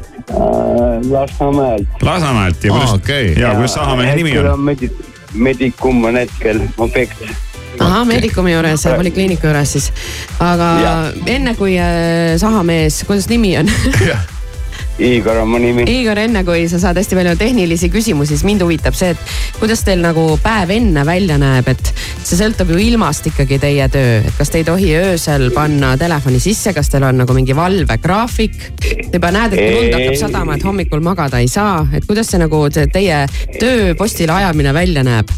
[1.10, 1.88] Lasnamäelt.
[2.02, 3.34] Lasnamäelt ja kuidas Aa, okei.
[3.40, 4.52] ja kuidas sahamehe nimi on?
[4.54, 4.92] on medi-,
[5.34, 7.24] Medicum on hetkel objekt.
[7.80, 9.92] ahah, Medicumi juures, polikliiniku juures siis.
[10.40, 11.10] aga Jah.
[11.26, 13.72] enne kui äh, sahamees, kuidas nimi on?
[15.02, 15.86] Igor on mu nimi.
[15.90, 19.82] Igor, enne kui sa saad hästi palju tehnilisi küsimusi, siis mind huvitab see, et kuidas
[19.86, 24.38] teil nagu päev enne välja näeb, et see sõltub ju ilmast ikkagi teie töö, et
[24.38, 28.60] kas te ei tohi öösel panna telefoni sisse, kas teil on nagu mingi valvegraafik?
[28.84, 32.44] Te juba näed, et lund hakkab sadama, et hommikul magada ei saa, et kuidas see
[32.44, 33.24] nagu see teie
[33.58, 35.34] tööpostile ajamine välja näeb?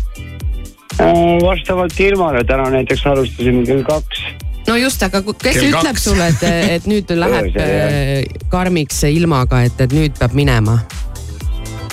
[0.96, 4.22] Äh, vastavalt ilmale, täna näiteks alustasime kell kaks.
[4.68, 6.04] No just, aga kes Kell ütleb kaks.
[6.10, 6.44] sulle, et,
[6.78, 10.80] et nüüd läheb äh, karmiks ilmaga, et, et nüüd peab minema?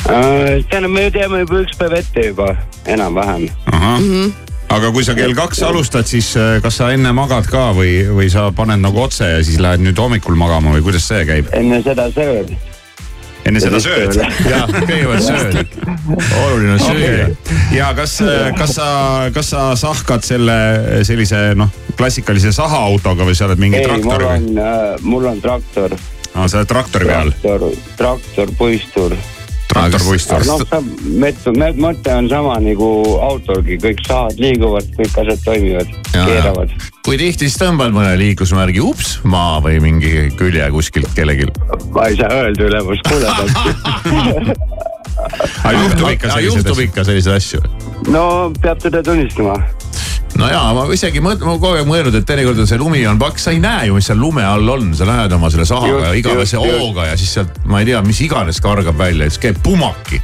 [0.09, 2.57] Äh, tähendab, me ju teame juba üks päev ette juba,
[2.91, 3.45] enam-vähem.
[3.73, 4.33] ahah, Mhm.
[4.73, 8.31] aga kui sa kell kaks alustad, siis äh, kas sa enne magad ka või, või
[8.33, 11.51] sa paned nagu otse ja siis lähed nüüd hommikul magama või kuidas see käib?
[11.53, 12.55] enne seda sööd.
[13.49, 14.17] Enne seda sööd?
[14.53, 15.77] jah, kõigepealt sööd.
[16.43, 17.29] oluline on süüa.
[17.75, 18.17] ja kas,
[18.59, 18.89] kas sa,
[19.35, 20.57] kas sa sahkad selle
[21.09, 24.41] sellise noh, klassikalise sahaautoga või sa oled mingi ei, mul traktor või?
[24.41, 25.97] on, mul on traktor.
[26.33, 27.33] aa, sa oled traktori peal.
[27.43, 29.17] traktor, traktor, puistur.
[29.73, 30.45] Traktorpuistul.
[30.47, 30.61] noh,
[31.83, 32.89] mõte on sama nagu
[33.29, 36.75] autolgi, kõik sahad liiguvad, kõik asjad toimivad, keeravad.
[37.07, 41.49] kui tihti siis tõmbad mõne liiklusmärgi ups maa või mingi külje kuskilt kellelgi?
[41.93, 43.29] ma ei saa öelda ülemus kuule
[45.67, 46.89] aga juhtub ikka selliseid juhtub asju?
[46.89, 47.61] ikka selliseid asju?
[48.13, 48.25] no
[48.63, 49.57] peab tõde tunnistama.
[50.41, 53.21] No jaa, ma isegi mõt-, ma kogu aeg mõelnud, et teinekord on see lumi on
[53.21, 56.09] paks, sa ei näe ju, mis seal lume all on, sa lähed oma selle sahaga
[56.09, 59.43] ja igavese hooga ja siis sealt, ma ei tea, mis iganes kargab välja ja siis
[59.47, 60.23] käib pumaki.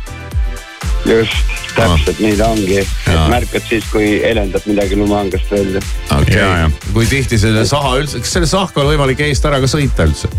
[1.09, 5.83] just, täpselt nii ta ongi, et märkad siis, kui helendab midagi lumeangast välja.
[6.19, 9.71] okei okay., kui tihti selle saha üldse, kas selle sahka on võimalik eest ära ka
[9.71, 10.33] sõita üldse?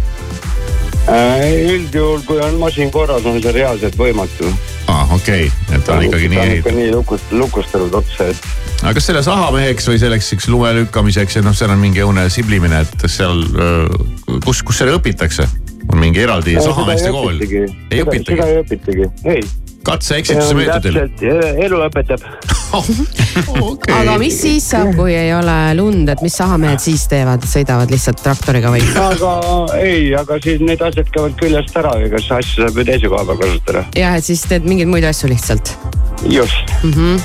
[1.08, 4.50] Üldjuhul, kui on masin korras, on see reaalselt võimatu.
[4.90, 8.28] aa, okei okay., et ta on ikkagi nii ta on ikka nii lukust, lukustatud otsa,
[8.34, 12.04] et aga kas selle sahameheks või selleks siukse lume lükkamiseks ja noh, seal on mingi
[12.06, 13.42] õune siblimine, et seal,
[14.46, 15.48] kus, kus selle õpitakse?
[15.90, 17.40] on mingi eraldi Äh, sahameeste seda kool?
[17.42, 18.46] ei Seda- õpitagi seda?
[18.52, 19.42] ei õpitagi, ei.
[19.90, 21.02] Katse-eksituse meetodil.
[21.66, 22.26] elu õpetab.
[23.72, 23.94] okay.
[23.96, 28.22] aga mis siis saab, kui ei ole lund, et mis sahamehed siis teevad, sõidavad lihtsalt
[28.22, 28.84] traktoriga või?
[29.02, 29.34] aga
[29.80, 33.26] ei, aga siis need asjad käivad küljest ära, ega siis asju saab ju teise koha
[33.32, 33.86] peal kasutada.
[33.98, 35.74] jah, et siis teed mingeid muid asju lihtsalt
[36.30, 36.94] just mm.
[36.94, 37.22] -hmm.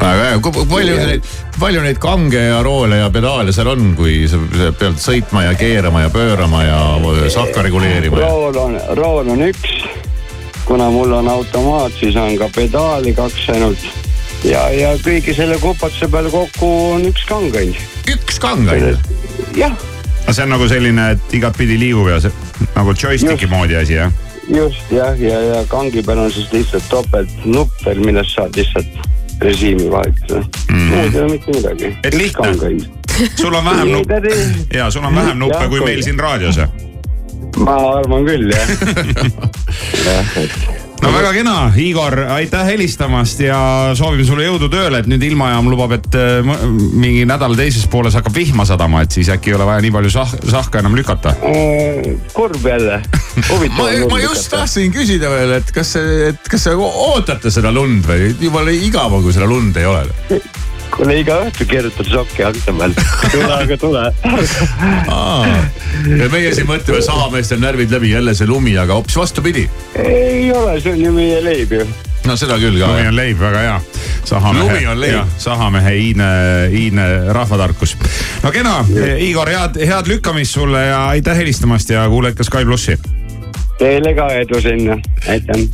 [0.00, 1.30] väga hea, kui palju neid,
[1.60, 4.40] palju neid kange ja roole ja pedaale seal on, kui sa
[4.78, 6.80] pead sõitma ja keerama ja pöörama ja
[7.28, 9.82] sahka reguleerima rool on, rool on üks.
[10.70, 13.86] Kuna mul on automaat, siis on ka pedaali kaks ainult.
[14.46, 17.96] ja, ja kõigi selle kupatuse peale kokku on üks kang ainult.
[18.12, 19.08] üks kang ainult?
[19.58, 19.74] jah,
[20.22, 22.30] aga see on nagu selline, et igatpidi liigub ja see
[22.76, 24.14] nagu joystick'i moodi asi jah?
[24.46, 29.10] just jah, ja, ja kangi peal on siis lihtsalt topeltnupp veel, millest saad lihtsalt
[29.42, 30.84] režiimi vahetada mm..
[30.92, 31.90] muud ei ole mitte midagi.
[32.04, 32.54] Et lihtne.
[33.34, 34.22] sul on vähem nuppe,
[34.74, 36.62] ja sul on vähem nuppe kui meil siin raadios.
[37.58, 38.66] Ma arvan küll jah.
[41.00, 43.58] no väga kena, Igor, aitäh helistamast ja
[43.98, 48.34] soovime sulle jõudu tööle, et nüüd ilmajaam lubab, et äh, mingi nädala teises pooles hakkab
[48.36, 51.30] vihma sadama, et siis äkki ei ole vaja nii palju sah-, sahka enam lükata.
[52.36, 52.96] kurb jälle.
[53.76, 55.90] ma, ma just tahtsin küsida veel, et kas,
[56.30, 60.04] et kas te ootate seda lund või jumala igav on, kui seda lund ei ole?
[61.00, 62.92] kuule iga õhtu keerutad sokki akna peal.
[63.32, 64.02] tule aga tule.
[66.20, 69.64] ja meie siin mõtleme, sahameestel närvid läbi, jälle see lumi, aga hoopis vastupidi.
[69.96, 71.86] ei ole, see on ju meie leib ju.
[72.28, 72.90] no seda küll ka.
[72.90, 73.78] lumi on leib, väga hea.
[74.58, 75.32] Lumi on leib.
[75.40, 76.28] sahamehe iidne,
[76.82, 77.96] iidne rahvatarkus.
[78.44, 78.82] no kena,
[79.24, 82.98] Igor, head, head lükkamist sulle ja aitäh helistamast ja kuula ikka Sky plussi.
[83.80, 85.64] Teile ka edu sinna, aitäh.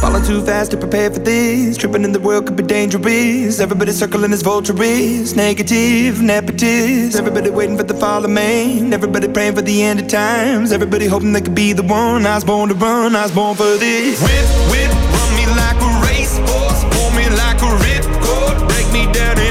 [0.00, 1.76] Falling too fast to prepare for this.
[1.76, 3.60] Tripping in the world could be dangerous.
[3.60, 5.34] Everybody circling as vultures.
[5.34, 7.16] Negative, nepotist.
[7.16, 8.92] Everybody waiting for the fall of man.
[8.92, 10.70] Everybody praying for the end of times.
[10.70, 12.26] Everybody hoping they could be the one.
[12.26, 13.16] I was born to run.
[13.16, 14.20] I was born for this.
[14.22, 16.84] Whip, whip, run me like a racehorse.
[16.92, 18.68] Pull me like a ripcord.
[18.68, 19.45] Break me down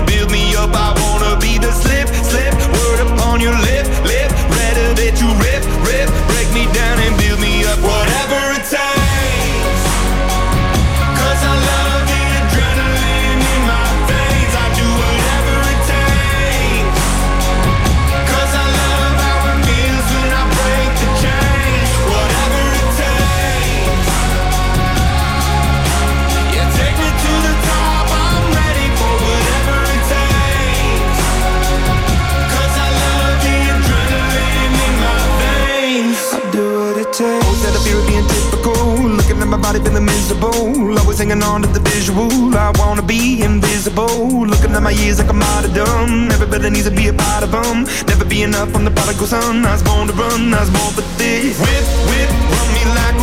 [39.66, 40.96] Body feeling miserable.
[41.00, 42.30] Always hanging on to the visual.
[42.56, 44.46] I wanna be invisible.
[44.46, 46.30] Looking at my years like I'm martyrdom.
[46.30, 47.86] Everybody needs to be a part of them.
[48.06, 49.66] Never be enough from the prodigal son.
[49.66, 50.54] I was born to run.
[50.54, 51.58] I was born for this.
[51.58, 53.15] Whip, whip, run me like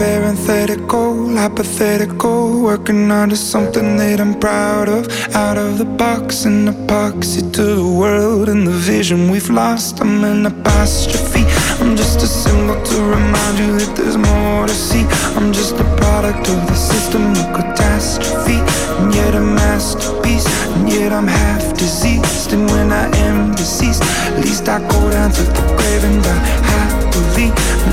[0.00, 2.62] parenthetical, hypothetical.
[2.62, 5.02] Working on to something that I'm proud of.
[5.34, 10.00] Out of the box and epoxy to the world and the vision we've lost.
[10.00, 11.44] I'm an apostrophe.
[11.80, 15.04] I'm just a symbol to remind you that there's more to see.
[15.36, 18.60] I'm just a product of the system of catastrophe.
[18.98, 20.46] And yet a masterpiece.
[20.74, 22.52] And yet I'm half diseased.
[22.52, 26.99] And when I am deceased, at least I go down to the grave and die
[27.20, 27.46] happily.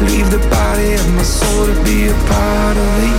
[0.07, 3.11] Leave the body of my soul to be a part of me.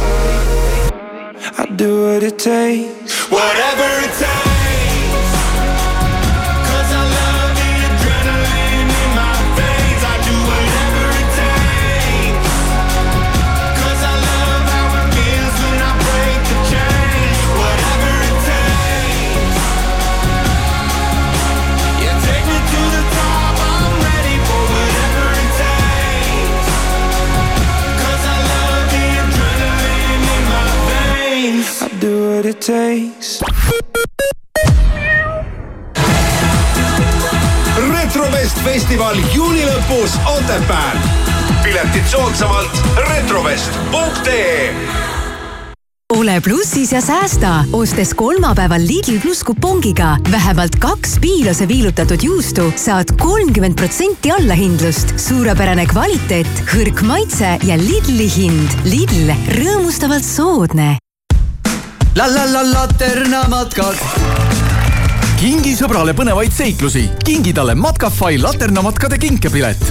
[1.58, 3.30] I do what it takes.
[3.30, 4.57] Whatever it takes.
[32.38, 33.40] What it takes.
[37.90, 40.98] retrovest festival juuni lõpus Otepääl.
[41.62, 44.74] piletid soodsamalt retrovest.ee
[46.18, 53.12] ole plussis ja säästa, ostes kolmapäeval Lidl pluss kupongiga vähemalt kaks piilose viilutatud juustu, saad
[53.20, 55.12] kolmkümmend protsenti allahindlust.
[55.16, 58.80] suurepärane kvaliteet, hõrk maitse ja Lidli hind.
[58.84, 60.96] Lidl, rõõmustavalt soodne.
[62.18, 63.98] La la la Laterna matkad.
[65.38, 69.82] kingi sõbrale põnevaid seiklusi, kingi talle Matkafai laternamatkade kinkepilet.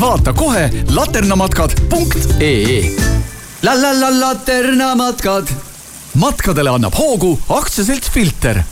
[0.00, 2.78] vaata kohe laternamatkad.ee.
[3.62, 5.48] la la la Laterna matkad.
[6.14, 8.62] matkadele annab hoogu aktsiaselts Filter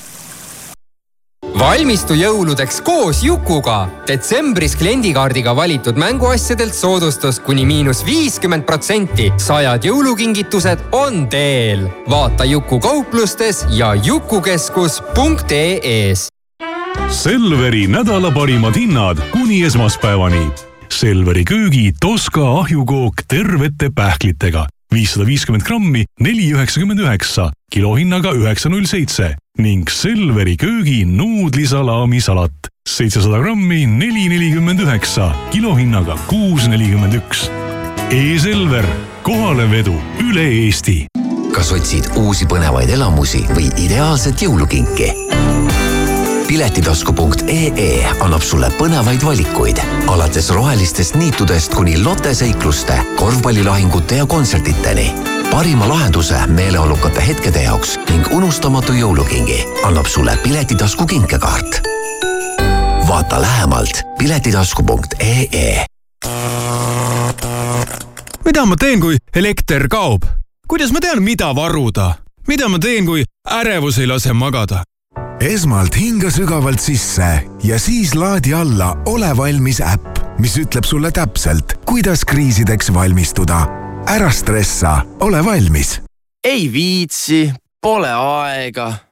[1.59, 3.89] valmistu jõuludeks koos Jukuga.
[4.07, 9.33] detsembris kliendikaardiga valitud mänguasjadelt soodustus kuni miinus viiskümmend protsenti.
[9.37, 11.89] sajad jõulukingitused on teel.
[12.11, 16.29] vaata Juku kauplustes ja jukukeskus.ee-s.
[17.09, 20.51] Selveri nädala parimad hinnad kuni esmaspäevani.
[20.93, 28.89] Selveri köögi Toska ahjukook tervete pähklitega viissada viiskümmend grammi, neli üheksakümmend üheksa, kilohinnaga üheksa null
[28.89, 37.49] seitse ning Selveri köögi nuudlisalaamisalat seitsesada grammi, neli nelikümmend üheksa, kilohinnaga kuus nelikümmend üks.
[38.13, 38.87] E-Selver,
[39.25, 41.07] kohalevedu üle Eesti
[41.53, 45.11] kas otsid uusi põnevaid elamusi või ideaalset jõulukinki?
[46.53, 49.79] piletitasku.ee annab sulle põnevaid valikuid,
[50.13, 55.15] alates rohelistest niitudest kuni loteseikluste, korvpallilahingute ja kontsertideni.
[55.51, 61.81] parima lahenduse meeleolukate hetkede jaoks ning unustamatu jõulukingi annab sulle Piletitasku kinkekaart.
[63.09, 65.87] vaata lähemalt piletitasku.ee
[68.45, 70.23] mida ma teen, kui elekter kaob?
[70.69, 72.15] kuidas ma tean, mida varuda?
[72.49, 74.85] mida ma teen, kui ärevus ei lase magada?
[75.43, 77.29] Esmalt hinga sügavalt sisse
[77.67, 83.67] ja siis laadi alla Ole valmis äpp, mis ütleb sulle täpselt, kuidas kriisideks valmistuda.
[84.07, 86.01] ära stressa, ole valmis.
[86.45, 89.12] ei viitsi, pole aega.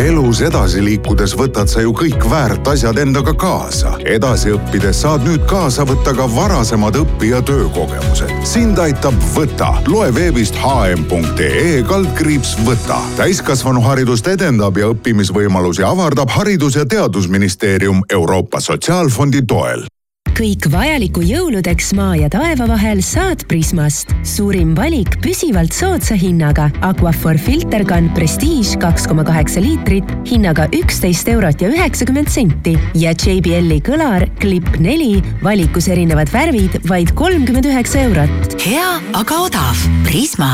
[0.00, 3.94] elus edasi liikudes võtad sa ju kõik väärt asjad endaga kaasa.
[4.04, 8.32] edasi õppides saad nüüd kaasa võtta ka varasemad õpi- ja töökogemused.
[8.44, 12.98] sind aitab Võta, loe veebist hm.ee kaldkriips Võta.
[13.16, 19.86] täiskasvanuharidust edendab ja õppimisvõimalusi avardab Haridus- ja Teadusministeerium Euroopa Sotsiaalfondi toel
[20.36, 24.12] kõik vajaliku jõuludeks maa ja taeva vahel saad Prismast.
[24.24, 26.70] suurim valik püsivalt soodsa hinnaga.
[26.82, 33.80] Aquaphor filterkann Prestige kaks koma kaheksa liitrit hinnaga üksteist eurot ja üheksakümmend senti ja JBL-i
[33.84, 38.58] kõlar Clip neli valikus erinevad värvid vaid kolmkümmend üheksa eurot.
[38.64, 39.88] hea, aga odav.
[40.08, 40.52] Prisma.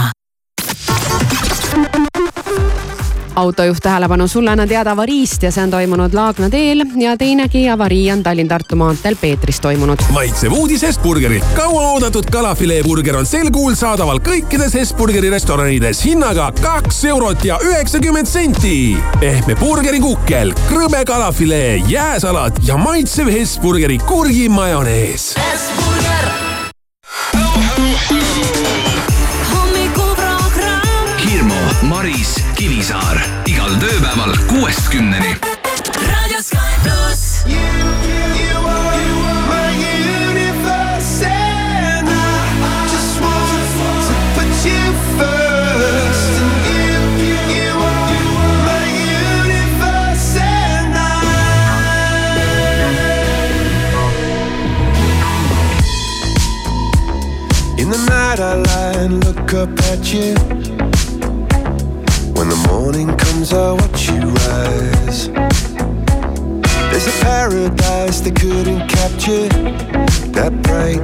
[3.38, 8.10] Autojuht tähelepanu, sulle annan teada avariist ja see on toimunud Laagna teel ja teinegi avarii
[8.12, 10.02] on Tallinn-Tartu maanteel Peetris toimunud.
[10.12, 11.44] maitsev uudis Hesburgerilt.
[11.54, 18.96] kauaoodatud kalafileeburger on sel kuul saadaval kõikides Hesburgeri restoranides hinnaga kaks eurot ja üheksakümmend senti.
[19.20, 25.34] pehme burgerikukkel, krõbe kalafilee, jääsalat ja maitsev Hesburgeri kurgimajonees.
[29.52, 30.82] hommikuprogramm.
[31.30, 35.36] Hirmu, Maris, Kivisaar igal tööpäeval kuuest kümneni.
[35.94, 37.44] raadio Sky pluss.
[57.78, 60.77] In the night I lie and look up at you
[62.37, 65.29] When the morning comes, I watch you rise.
[66.91, 69.47] There's a paradise they couldn't capture.
[70.33, 71.01] That bright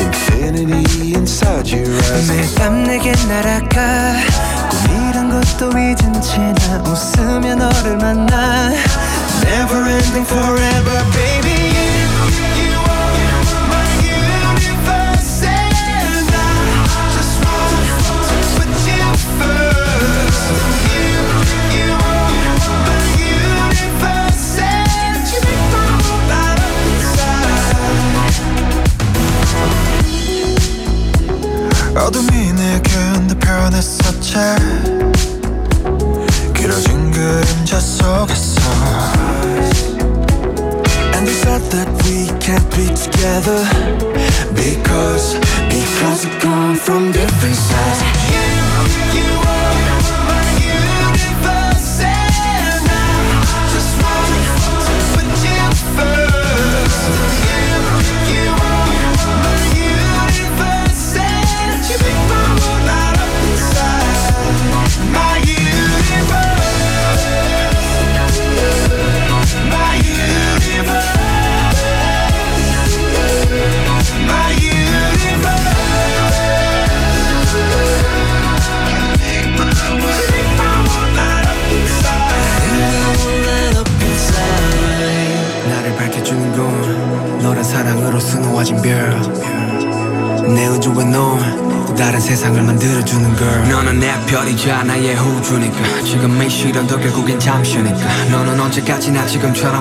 [0.00, 2.28] infinity inside your eyes.
[2.30, 4.14] 매일 밤 내게 날아가
[4.70, 8.72] 꿈이란 것도 잊은 채 나 웃으며 너를 만나
[9.44, 11.55] Never ending forever, baby.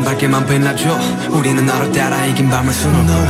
[0.06, 0.96] 밝게만 빛나줘.
[1.30, 3.25] 우리는 너를 따라 이긴 밤을 수놓아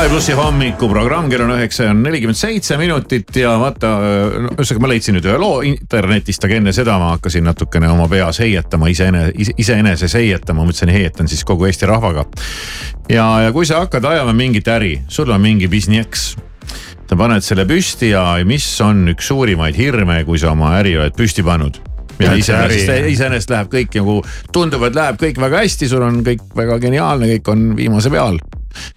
[0.00, 3.90] Sky plussi hommikuprogramm, kell on üheksa ja nelikümmend seitse minutit ja vaata,
[4.54, 8.38] ühesõnaga ma leidsin nüüd ühe loo internetist, aga enne seda ma hakkasin natukene oma peas
[8.40, 12.24] heietama iseene, iseeneses heietama, mõtlesin heietan siis kogu Eesti rahvaga.
[13.12, 16.32] ja, ja kui sa hakkad ajama mingit äri, sul on mingi business
[17.10, 21.12] sa paned selle püsti ja mis on üks suurimaid hirme, kui sa oma äri oled
[21.18, 21.76] püsti pannud?
[22.22, 24.16] ja iseenesest, iseenesest läheb kõik nagu,
[24.48, 28.40] tundub, et läheb kõik väga hästi, sul on kõik väga geniaalne, kõik on viimase peal.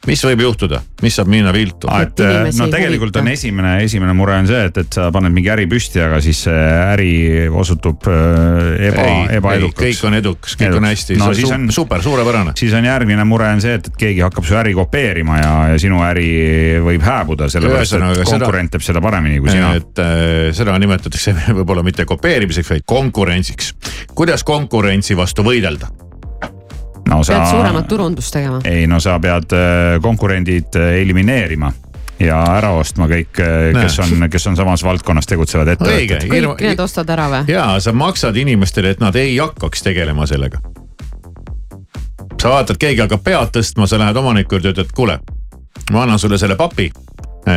[0.07, 1.89] Mis võib juhtuda, mis saab minna viltu?
[1.97, 5.51] et äh, no tegelikult on esimene, esimene mure on see, et, et sa paned mingi
[5.53, 6.59] äri püsti, aga siis see
[6.93, 7.13] äri
[7.49, 9.07] osutub äh, eba,
[9.39, 9.81] ebaedukaks.
[9.81, 12.55] kõik on edukas, kõik on hästi, no, see on super, suurepärane.
[12.59, 15.81] siis on järgmine mure on see, et, et keegi hakkab su äri kopeerima ja, ja
[15.81, 16.29] sinu äri
[16.85, 19.73] võib hääbuda, sellepärast et konkurent teeb seda paremini kui sina.
[19.79, 23.73] et äh, seda nimetatakse võib-olla mitte kopeerimiseks, vaid konkurentsiks.
[24.13, 25.91] kuidas konkurentsi vastu võidelda?
[27.09, 28.61] No sa pead suuremat turundust tegema.
[28.65, 31.71] ei no sa pead äh, konkurendid äh, elimineerima
[32.19, 33.39] ja ära ostma kõik,
[33.75, 37.43] kes on, kes on samas valdkonnas tegutsevad ettevõtted., kõik need ostad ära või?
[37.51, 40.61] ja sa maksad inimestele, et nad ei hakkaks tegelema sellega.
[42.41, 45.19] sa vaatad, keegi hakkab pead tõstma, sa lähed omaniku juurde, ütled, kuule,
[45.91, 46.89] ma annan sulle selle papi,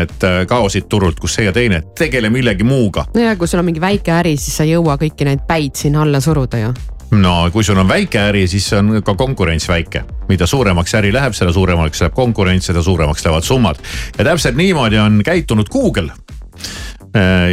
[0.01, 3.07] et äh, kao siit turult, kus see ja teine, tegele millegi muuga.
[3.15, 5.77] no ja kui sul on mingi väike äri, siis sa ei jõua kõiki neid päid
[5.79, 6.75] sinna alla suruda ju.
[7.11, 10.05] No kui sul on väike äri, siis on ka konkurents väike.
[10.29, 13.77] mida suuremaks äri läheb, seda suuremaks läheb konkurents, seda suuremaks lähevad summad.
[14.19, 16.13] ja täpselt niimoodi on käitunud Google.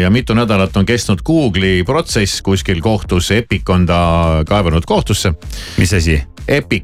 [0.02, 5.34] ja mitu nädalat on kestnud Google'i protsess kuskil kohtus, Epic on ta kaevanud kohtusse.
[5.78, 6.24] mis asi?
[6.48, 6.84] Epic.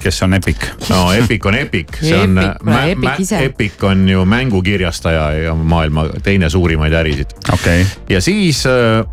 [0.00, 0.56] kes on Epic?
[0.90, 3.32] no Epic on Epic, see on Epic,, kuule, Epic.
[3.32, 7.26] Epic on ju mängukirjastaja ja maailma teine suurimaid ärisid.
[7.52, 7.92] okei okay..
[8.08, 9.06] ja siis äh,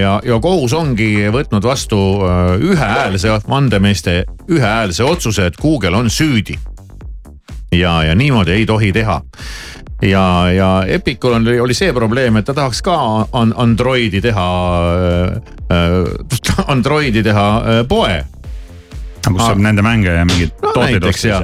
[0.00, 6.58] ja, ja kohus ongi võtnud vastu äh, ühehäälse vandemeeste ühehäälse otsuse, et Google on süüdi.
[7.72, 9.22] ja, ja niimoodi ei tohi teha
[10.02, 12.96] ja, ja Epicul on, oli see probleem, et ta tahaks ka
[13.32, 14.48] an, Androidi teha
[15.70, 18.24] äh,, Androidi teha äh, poe.
[19.32, 21.42] Kus saab nende mänge ja mingeid no, tooteid osta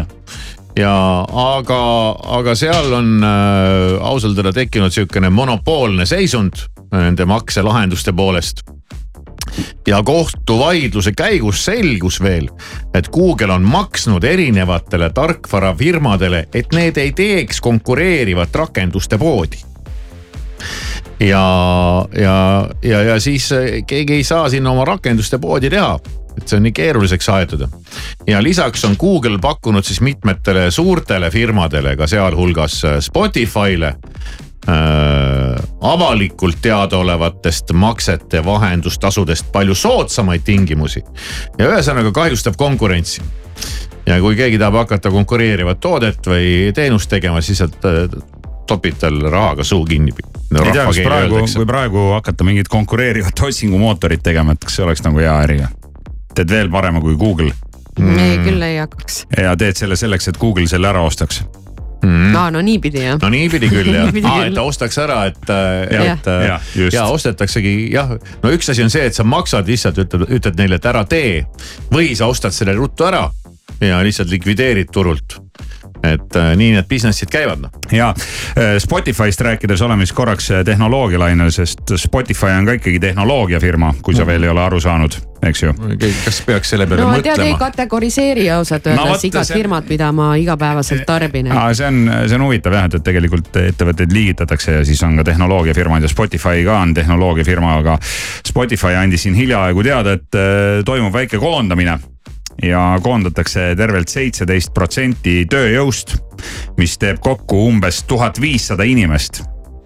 [0.79, 0.95] ja
[1.27, 1.81] aga,
[2.39, 8.63] aga seal on äh, ausalt öelda tekkinud sihukene monopoolne seisund nende makselahenduste poolest.
[9.89, 12.47] Ja kohtuvaidluse käigus selgus veel,
[12.95, 19.59] et Google on maksnud erinevatele tarkvarafirmadele, et need ei teeks konkureerivat rakenduste poodi.
[21.21, 21.45] ja,
[22.15, 23.51] ja, ja, ja siis
[23.87, 25.99] keegi ei saa sinna oma rakenduste poodi teha
[26.41, 27.67] et see on nii keeruliseks aetud.
[28.27, 33.93] ja lisaks on Google pakkunud siis mitmetele suurtele firmadele, ka sealhulgas Spotify'le
[34.69, 34.75] äh,
[35.81, 41.05] avalikult teadaolevatest maksete vahendustasudest palju soodsamaid tingimusi.
[41.59, 43.23] ja ühesõnaga kahjustab konkurentsi.
[44.07, 48.21] ja kui keegi tahab hakata konkureerivat toodet või teenust tegema, siis sealt äh,
[48.71, 50.13] topib tal rahaga suu kinni
[50.51, 50.63] no,.
[50.65, 55.05] ei tea, kas praegu, kui praegu hakata mingit konkureerivat otsingumootorit tegema, et kas see oleks
[55.07, 55.61] nagu hea äri?
[56.35, 57.53] Teed veel parema kui Google.
[57.99, 58.19] Mm..
[58.19, 59.25] ei, küll ei hakkaks.
[59.37, 61.43] ja teed selle selleks, et Google selle ära ostaks.
[62.01, 62.31] Mm..
[62.33, 63.19] no, no niipidi jah.
[63.21, 64.09] no niipidi küll jah.
[64.31, 66.57] Ah, et ta ostaks ära, et, et ja, ja,
[66.95, 70.81] ja ostetaksegi jah, no üks asi on see, et sa maksad lihtsalt, ütled, ütled neile,
[70.81, 71.45] et ära tee.
[71.93, 73.27] või sa ostad selle ruttu ära
[73.85, 75.41] ja lihtsalt likvideerid turult
[76.03, 77.73] et äh, nii need business'id käivad noh.
[77.93, 83.95] ja äh, Spotify'st rääkides oleme siis korraks äh, tehnoloogialainel, sest Spotify on ka ikkagi tehnoloogiafirma,
[84.03, 85.75] kui sa veel ei ole aru saanud, eks ju.
[86.25, 87.37] kas peaks selle peale no, mõtlema?
[87.37, 89.59] tead, ei kategoriseeri ausalt öeldes no, igat see...
[89.61, 91.53] firmat, mida ma igapäevaselt tarbin.
[91.73, 95.27] see on, see on huvitav jah, et, et tegelikult ettevõtteid liigitatakse ja siis on ka
[95.33, 97.99] tehnoloogiafirmad ja Spotify ka on tehnoloogiafirma, aga
[98.47, 100.41] Spotify andis siin hiljaaegu teada, et
[100.87, 101.99] toimub väike koondamine
[102.63, 106.17] ja koondatakse tervelt seitseteist protsenti tööjõust,
[106.81, 109.43] mis teeb kokku umbes tuhat viissada inimest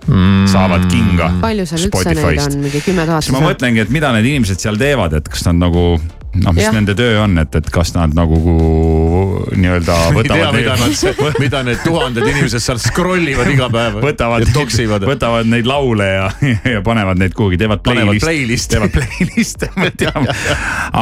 [0.09, 0.45] mm.
[0.51, 1.31] saavad kinga.
[1.45, 3.27] palju seal üldse neid on, mingi kümme tuhat?
[3.27, 5.87] siis ma mõtlengi, et mida need inimesed seal teevad, et kas nad nagu
[6.43, 6.73] noh, mis ja.
[6.75, 8.39] nende töö on, et, et kas nad nagu
[9.55, 10.57] nii-öelda võtavad.
[10.57, 13.99] mida nad, mida need tuhanded inimesed seal scroll ivad iga päev.
[14.03, 14.49] võtavad,
[15.07, 16.29] võtavad neid laule ja,
[16.75, 18.25] ja panevad neid kuhugi, teevad playlist.
[18.27, 18.71] playlist.
[18.75, 20.29] teevad playlist'e, ma tean.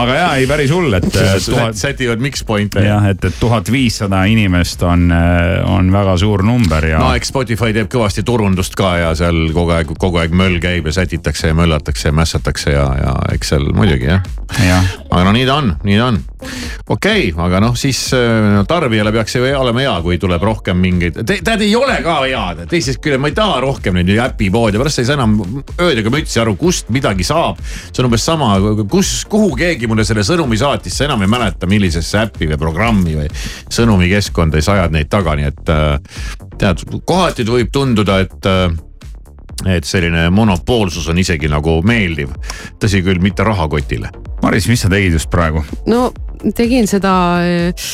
[0.02, 1.08] aga ja, ei päris hull, et.
[1.78, 2.84] sätivad mix point'e.
[2.86, 5.08] jah, et, et tuhat viissada inimest on,
[5.68, 7.00] on väga suur number ja.
[7.02, 10.88] no eks Spotify teeb kõvasti turundust ka ja seal kogu aeg, kogu aeg möll käib
[10.90, 14.22] ja sätitakse ja möllatakse ja mässatakse ja, ja eks seal muidugi jah
[14.60, 14.82] ja
[15.22, 16.16] aga no nii ta on, nii ta on.
[16.90, 21.20] okei okay,, aga noh, siis no, tarbijale peaks ju olema hea, kui tuleb rohkem mingeid
[21.22, 25.02] Te,, tead ei ole ka hea, teisest küljest ma ei taha rohkem neid äpipoode, pärast
[25.02, 25.38] ei saa enam
[25.78, 27.60] öödega mütsi aru, kust midagi saab.
[27.62, 28.54] see on umbes sama,
[28.90, 33.18] kus, kuhu keegi mulle selle sõnumi saatis, sa enam ei mäleta, millisesse äppi või programmi
[33.20, 33.28] või
[33.72, 35.92] sõnumikeskkonda ja sa ajad neid taga, nii et äh,
[36.58, 38.72] tead, kohati võib tunduda, et äh,
[39.68, 42.32] et selline monopoolsus on isegi nagu meeldiv.
[42.82, 44.10] tõsi küll, mitte rahakotile.
[44.42, 45.62] Maris, mis sa tegid just praegu?
[45.86, 46.10] no
[46.56, 47.12] tegin seda
[47.46, 47.86] äh,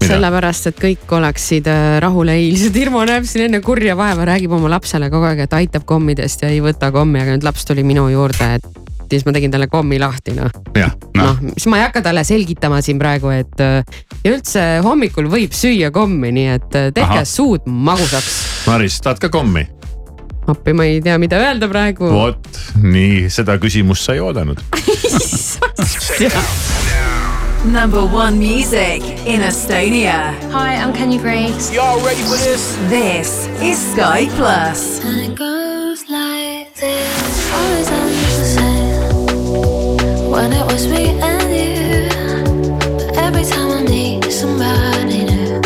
[0.00, 0.14] Mida?
[0.14, 2.76] sellepärast, et kõik oleksid äh, rahule eilsed.
[2.82, 6.52] Irmo näeb siin enne kurja vaeva, räägib oma lapsele kogu aeg, et aitab kommidest ja
[6.52, 9.98] ei võta kommi, aga nüüd laps tuli minu juurde, et siis ma tegin talle kommi
[10.00, 10.52] lahti noh.
[10.76, 15.28] noh no,, siis ma ei hakka talle selgitama siin praegu, et äh, ja üldse hommikul
[15.30, 17.26] võib süüa kommi, nii et tehke Aha.
[17.28, 18.40] suud magusaks.
[18.70, 19.66] Maris, tahad ka kommi?
[20.48, 22.08] Appi, ma ei tea, mida öelda praegu.
[22.10, 24.58] vot nii, seda küsimust sa ei oodanud
[27.64, 30.32] Number one music in Estonia.
[30.50, 31.70] Hi, I'm Kenny Grace.
[31.70, 32.74] Y'all ready for this?
[32.88, 35.04] This is Sky Plus.
[35.04, 37.52] And it goes like this.
[37.52, 40.30] Always ends the same.
[40.30, 42.08] When it was me and you.
[42.96, 45.60] But every time I meet somebody new,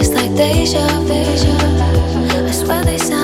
[0.00, 1.12] it's like deja vu.
[2.48, 3.23] I swear they sound the same.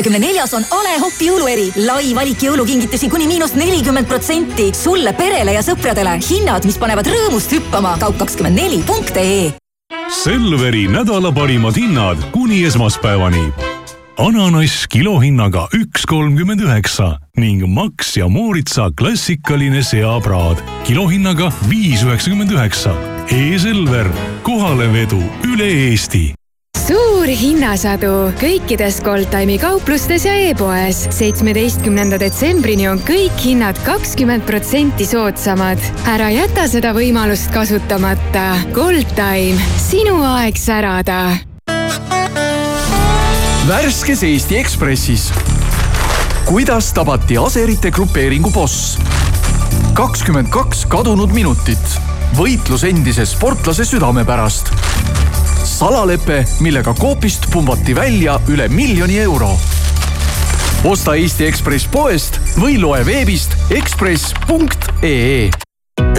[0.00, 5.12] kahekümne neljas on A Le Coq jõulueri, lai valik jõulukingitusi kuni miinus nelikümmend protsenti sulle,
[5.12, 6.14] perele ja sõpradele.
[6.24, 7.98] hinnad, mis panevad rõõmust hüppama.
[8.00, 9.52] kaup kakskümmend neli punkt ee
[10.08, 13.52] Selveri nädala parimad hinnad kuni esmaspäevani.
[14.16, 22.94] ananass kilohinnaga üks kolmkümmend üheksa ning Max ja Mooritsa klassikaline seapraad kilohinnaga viis üheksakümmend üheksa.
[23.28, 24.06] E-Selver,
[24.42, 26.39] kohalevedu üle Eesti
[26.80, 31.06] suur hinnasadu kõikides Goldtime'i kauplustes ja e-poes.
[31.14, 35.78] seitsmeteistkümnenda detsembrini on kõik hinnad kakskümmend protsenti soodsamad.
[36.06, 38.56] ära jäta seda võimalust kasutamata.
[38.72, 39.60] Goldtime,
[39.90, 41.20] sinu aeg särada
[43.70, 45.32] värskes Eesti Ekspressis.
[46.44, 48.98] kuidas tabati Aserite grupeeringu boss?
[49.94, 52.00] kakskümmend kaks kadunud minutit.
[52.34, 54.72] võitlus endise sportlase südame pärast.
[55.80, 59.48] salalepe, millega Coopist pumbati välja üle miljoni euro.
[60.84, 65.48] osta Eesti Ekspress poest või loe veebist ekspress.ee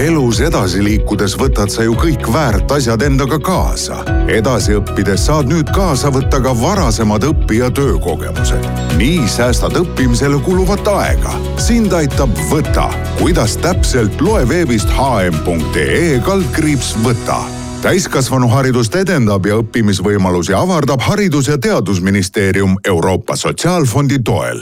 [0.02, 4.02] elus edasi liikudes võtad sa ju kõik väärt asjad endaga kaasa.
[4.34, 8.66] edasi õppides saad nüüd kaasa võtta ka varasemad õpi- ja töökogemused.
[8.98, 11.38] nii säästad õppimisele kuluvat aega.
[11.58, 12.90] sind aitab Võta.
[13.22, 22.78] kuidas täpselt, loe veebist hm.ee kaldkriips Võta täiskasvanuharidust edendab ja õppimisvõimalusi avardab Haridus- ja Teadusministeerium
[22.88, 24.62] Euroopa Sotsiaalfondi toel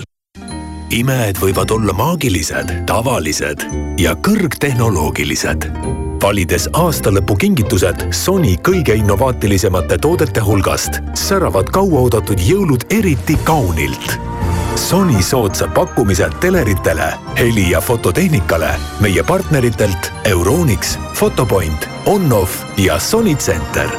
[0.90, 3.66] imed võivad olla maagilised, tavalised
[4.00, 5.70] ja kõrgtehnoloogilised.
[6.22, 14.29] valides aastalõpukingitused Sony kõige innovaatilisemate toodete hulgast, säravad kauaoodatud jõulud eriti kaunilt.
[14.80, 18.70] Sony soodsad pakkumised teleritele, heli- ja fototehnikale
[19.00, 23.90] meie partneritelt Euronix, Fotopoint, Onoff ja Sony Center.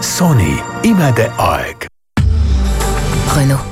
[0.00, 1.86] Sony, imede aeg
[3.36, 3.71] Renault.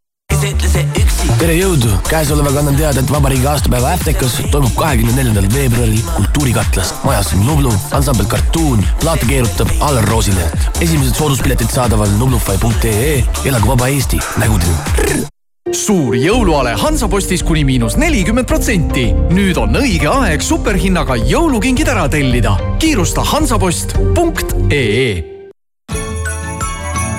[1.41, 6.91] tere jõudu, käesolevaga annan teada, et vabariigi aastapäeva Äftekas toimub kahekümne neljandal veebruaril Kultuurikatlas.
[7.03, 10.51] majas on Nublu, ansambel Cartoon, plaate keerutab Allar Roosile.
[10.81, 15.25] esimesed sooduspiletid saadaval nublufy.ee, elagu vaba Eesti, nägudeni.
[15.71, 19.07] suur jõuluale Hansapostis kuni miinus nelikümmend protsenti.
[19.33, 22.57] nüüd on õige aeg superhinnaga jõulukingid ära tellida.
[22.79, 25.23] kiirusta hansapost.ee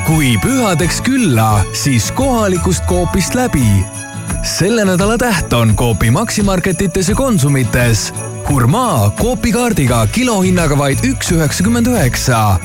[0.07, 4.02] kui pühadeks külla, siis kohalikust Coopist läbi.
[4.43, 8.13] Selle nädala täht on Coopi Maximarketites ja Konsumites.
[8.49, 12.59] Hurmaa Coopi kaardiga kilohinnaga vaid üks üheksakümmend üheksa.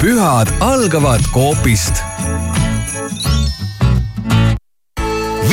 [0.00, 2.13] pühad algavad Coopist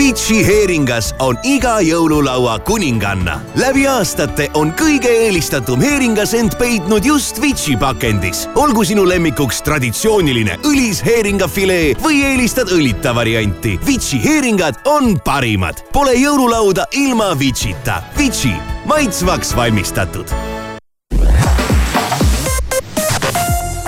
[0.02, 3.36] Vici heeringas on iga jõululaua kuninganna.
[3.56, 8.48] läbi aastate on kõige eelistatum heeringas end peitnud just Vici pakendis.
[8.56, 13.78] olgu sinu lemmikuks traditsiooniline õlis heeringafilee või eelistad õlita varianti.
[13.86, 15.84] Vici heeringad on parimad.
[15.94, 18.02] Pole jõululauda ilma Vicita.
[18.18, 20.26] Vici, maitsvaks valmistatud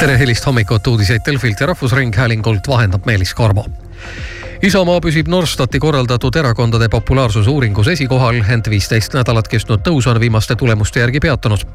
[0.03, 3.65] tere hilist hommikut, uudiseid Delfilt ja Rahvusringhäälingult vahendab Meelis Karmo
[4.63, 10.55] Isamaa püsib Norstati korraldatud erakondade populaarsuse uuringus esikohal, ent viisteist nädalat kestnud tõus on viimaste
[10.55, 11.65] tulemuste järgi peatunud.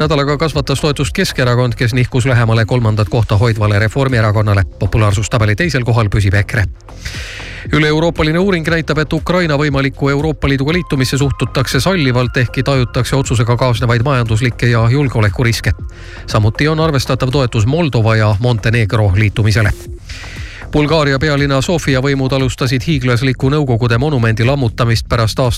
[0.00, 4.64] nädalaga kasvatas toetust Keskerakond, kes nihkus lähemale kolmandat kohta hoidvale Reformierakonnale.
[4.78, 6.64] populaarsustabeli teisel kohal püsib EKRE
[7.72, 14.02] üle-euroopaline uuring näitab, et Ukraina võimalikku Euroopa Liiduga liitumisse suhtutakse sallivalt, ehkki tajutakse otsusega kaasnevaid
[14.02, 15.72] majanduslikke ja julgeolekuriske.
[16.26, 19.70] samuti on arvestatav toetus Moldova ja Montenegro liitumisele
[20.74, 25.52] Bulgaaria pealinna Sofia võimud alustasid hiiglasliku Nõukogude monumendi lammutamist pärast aasta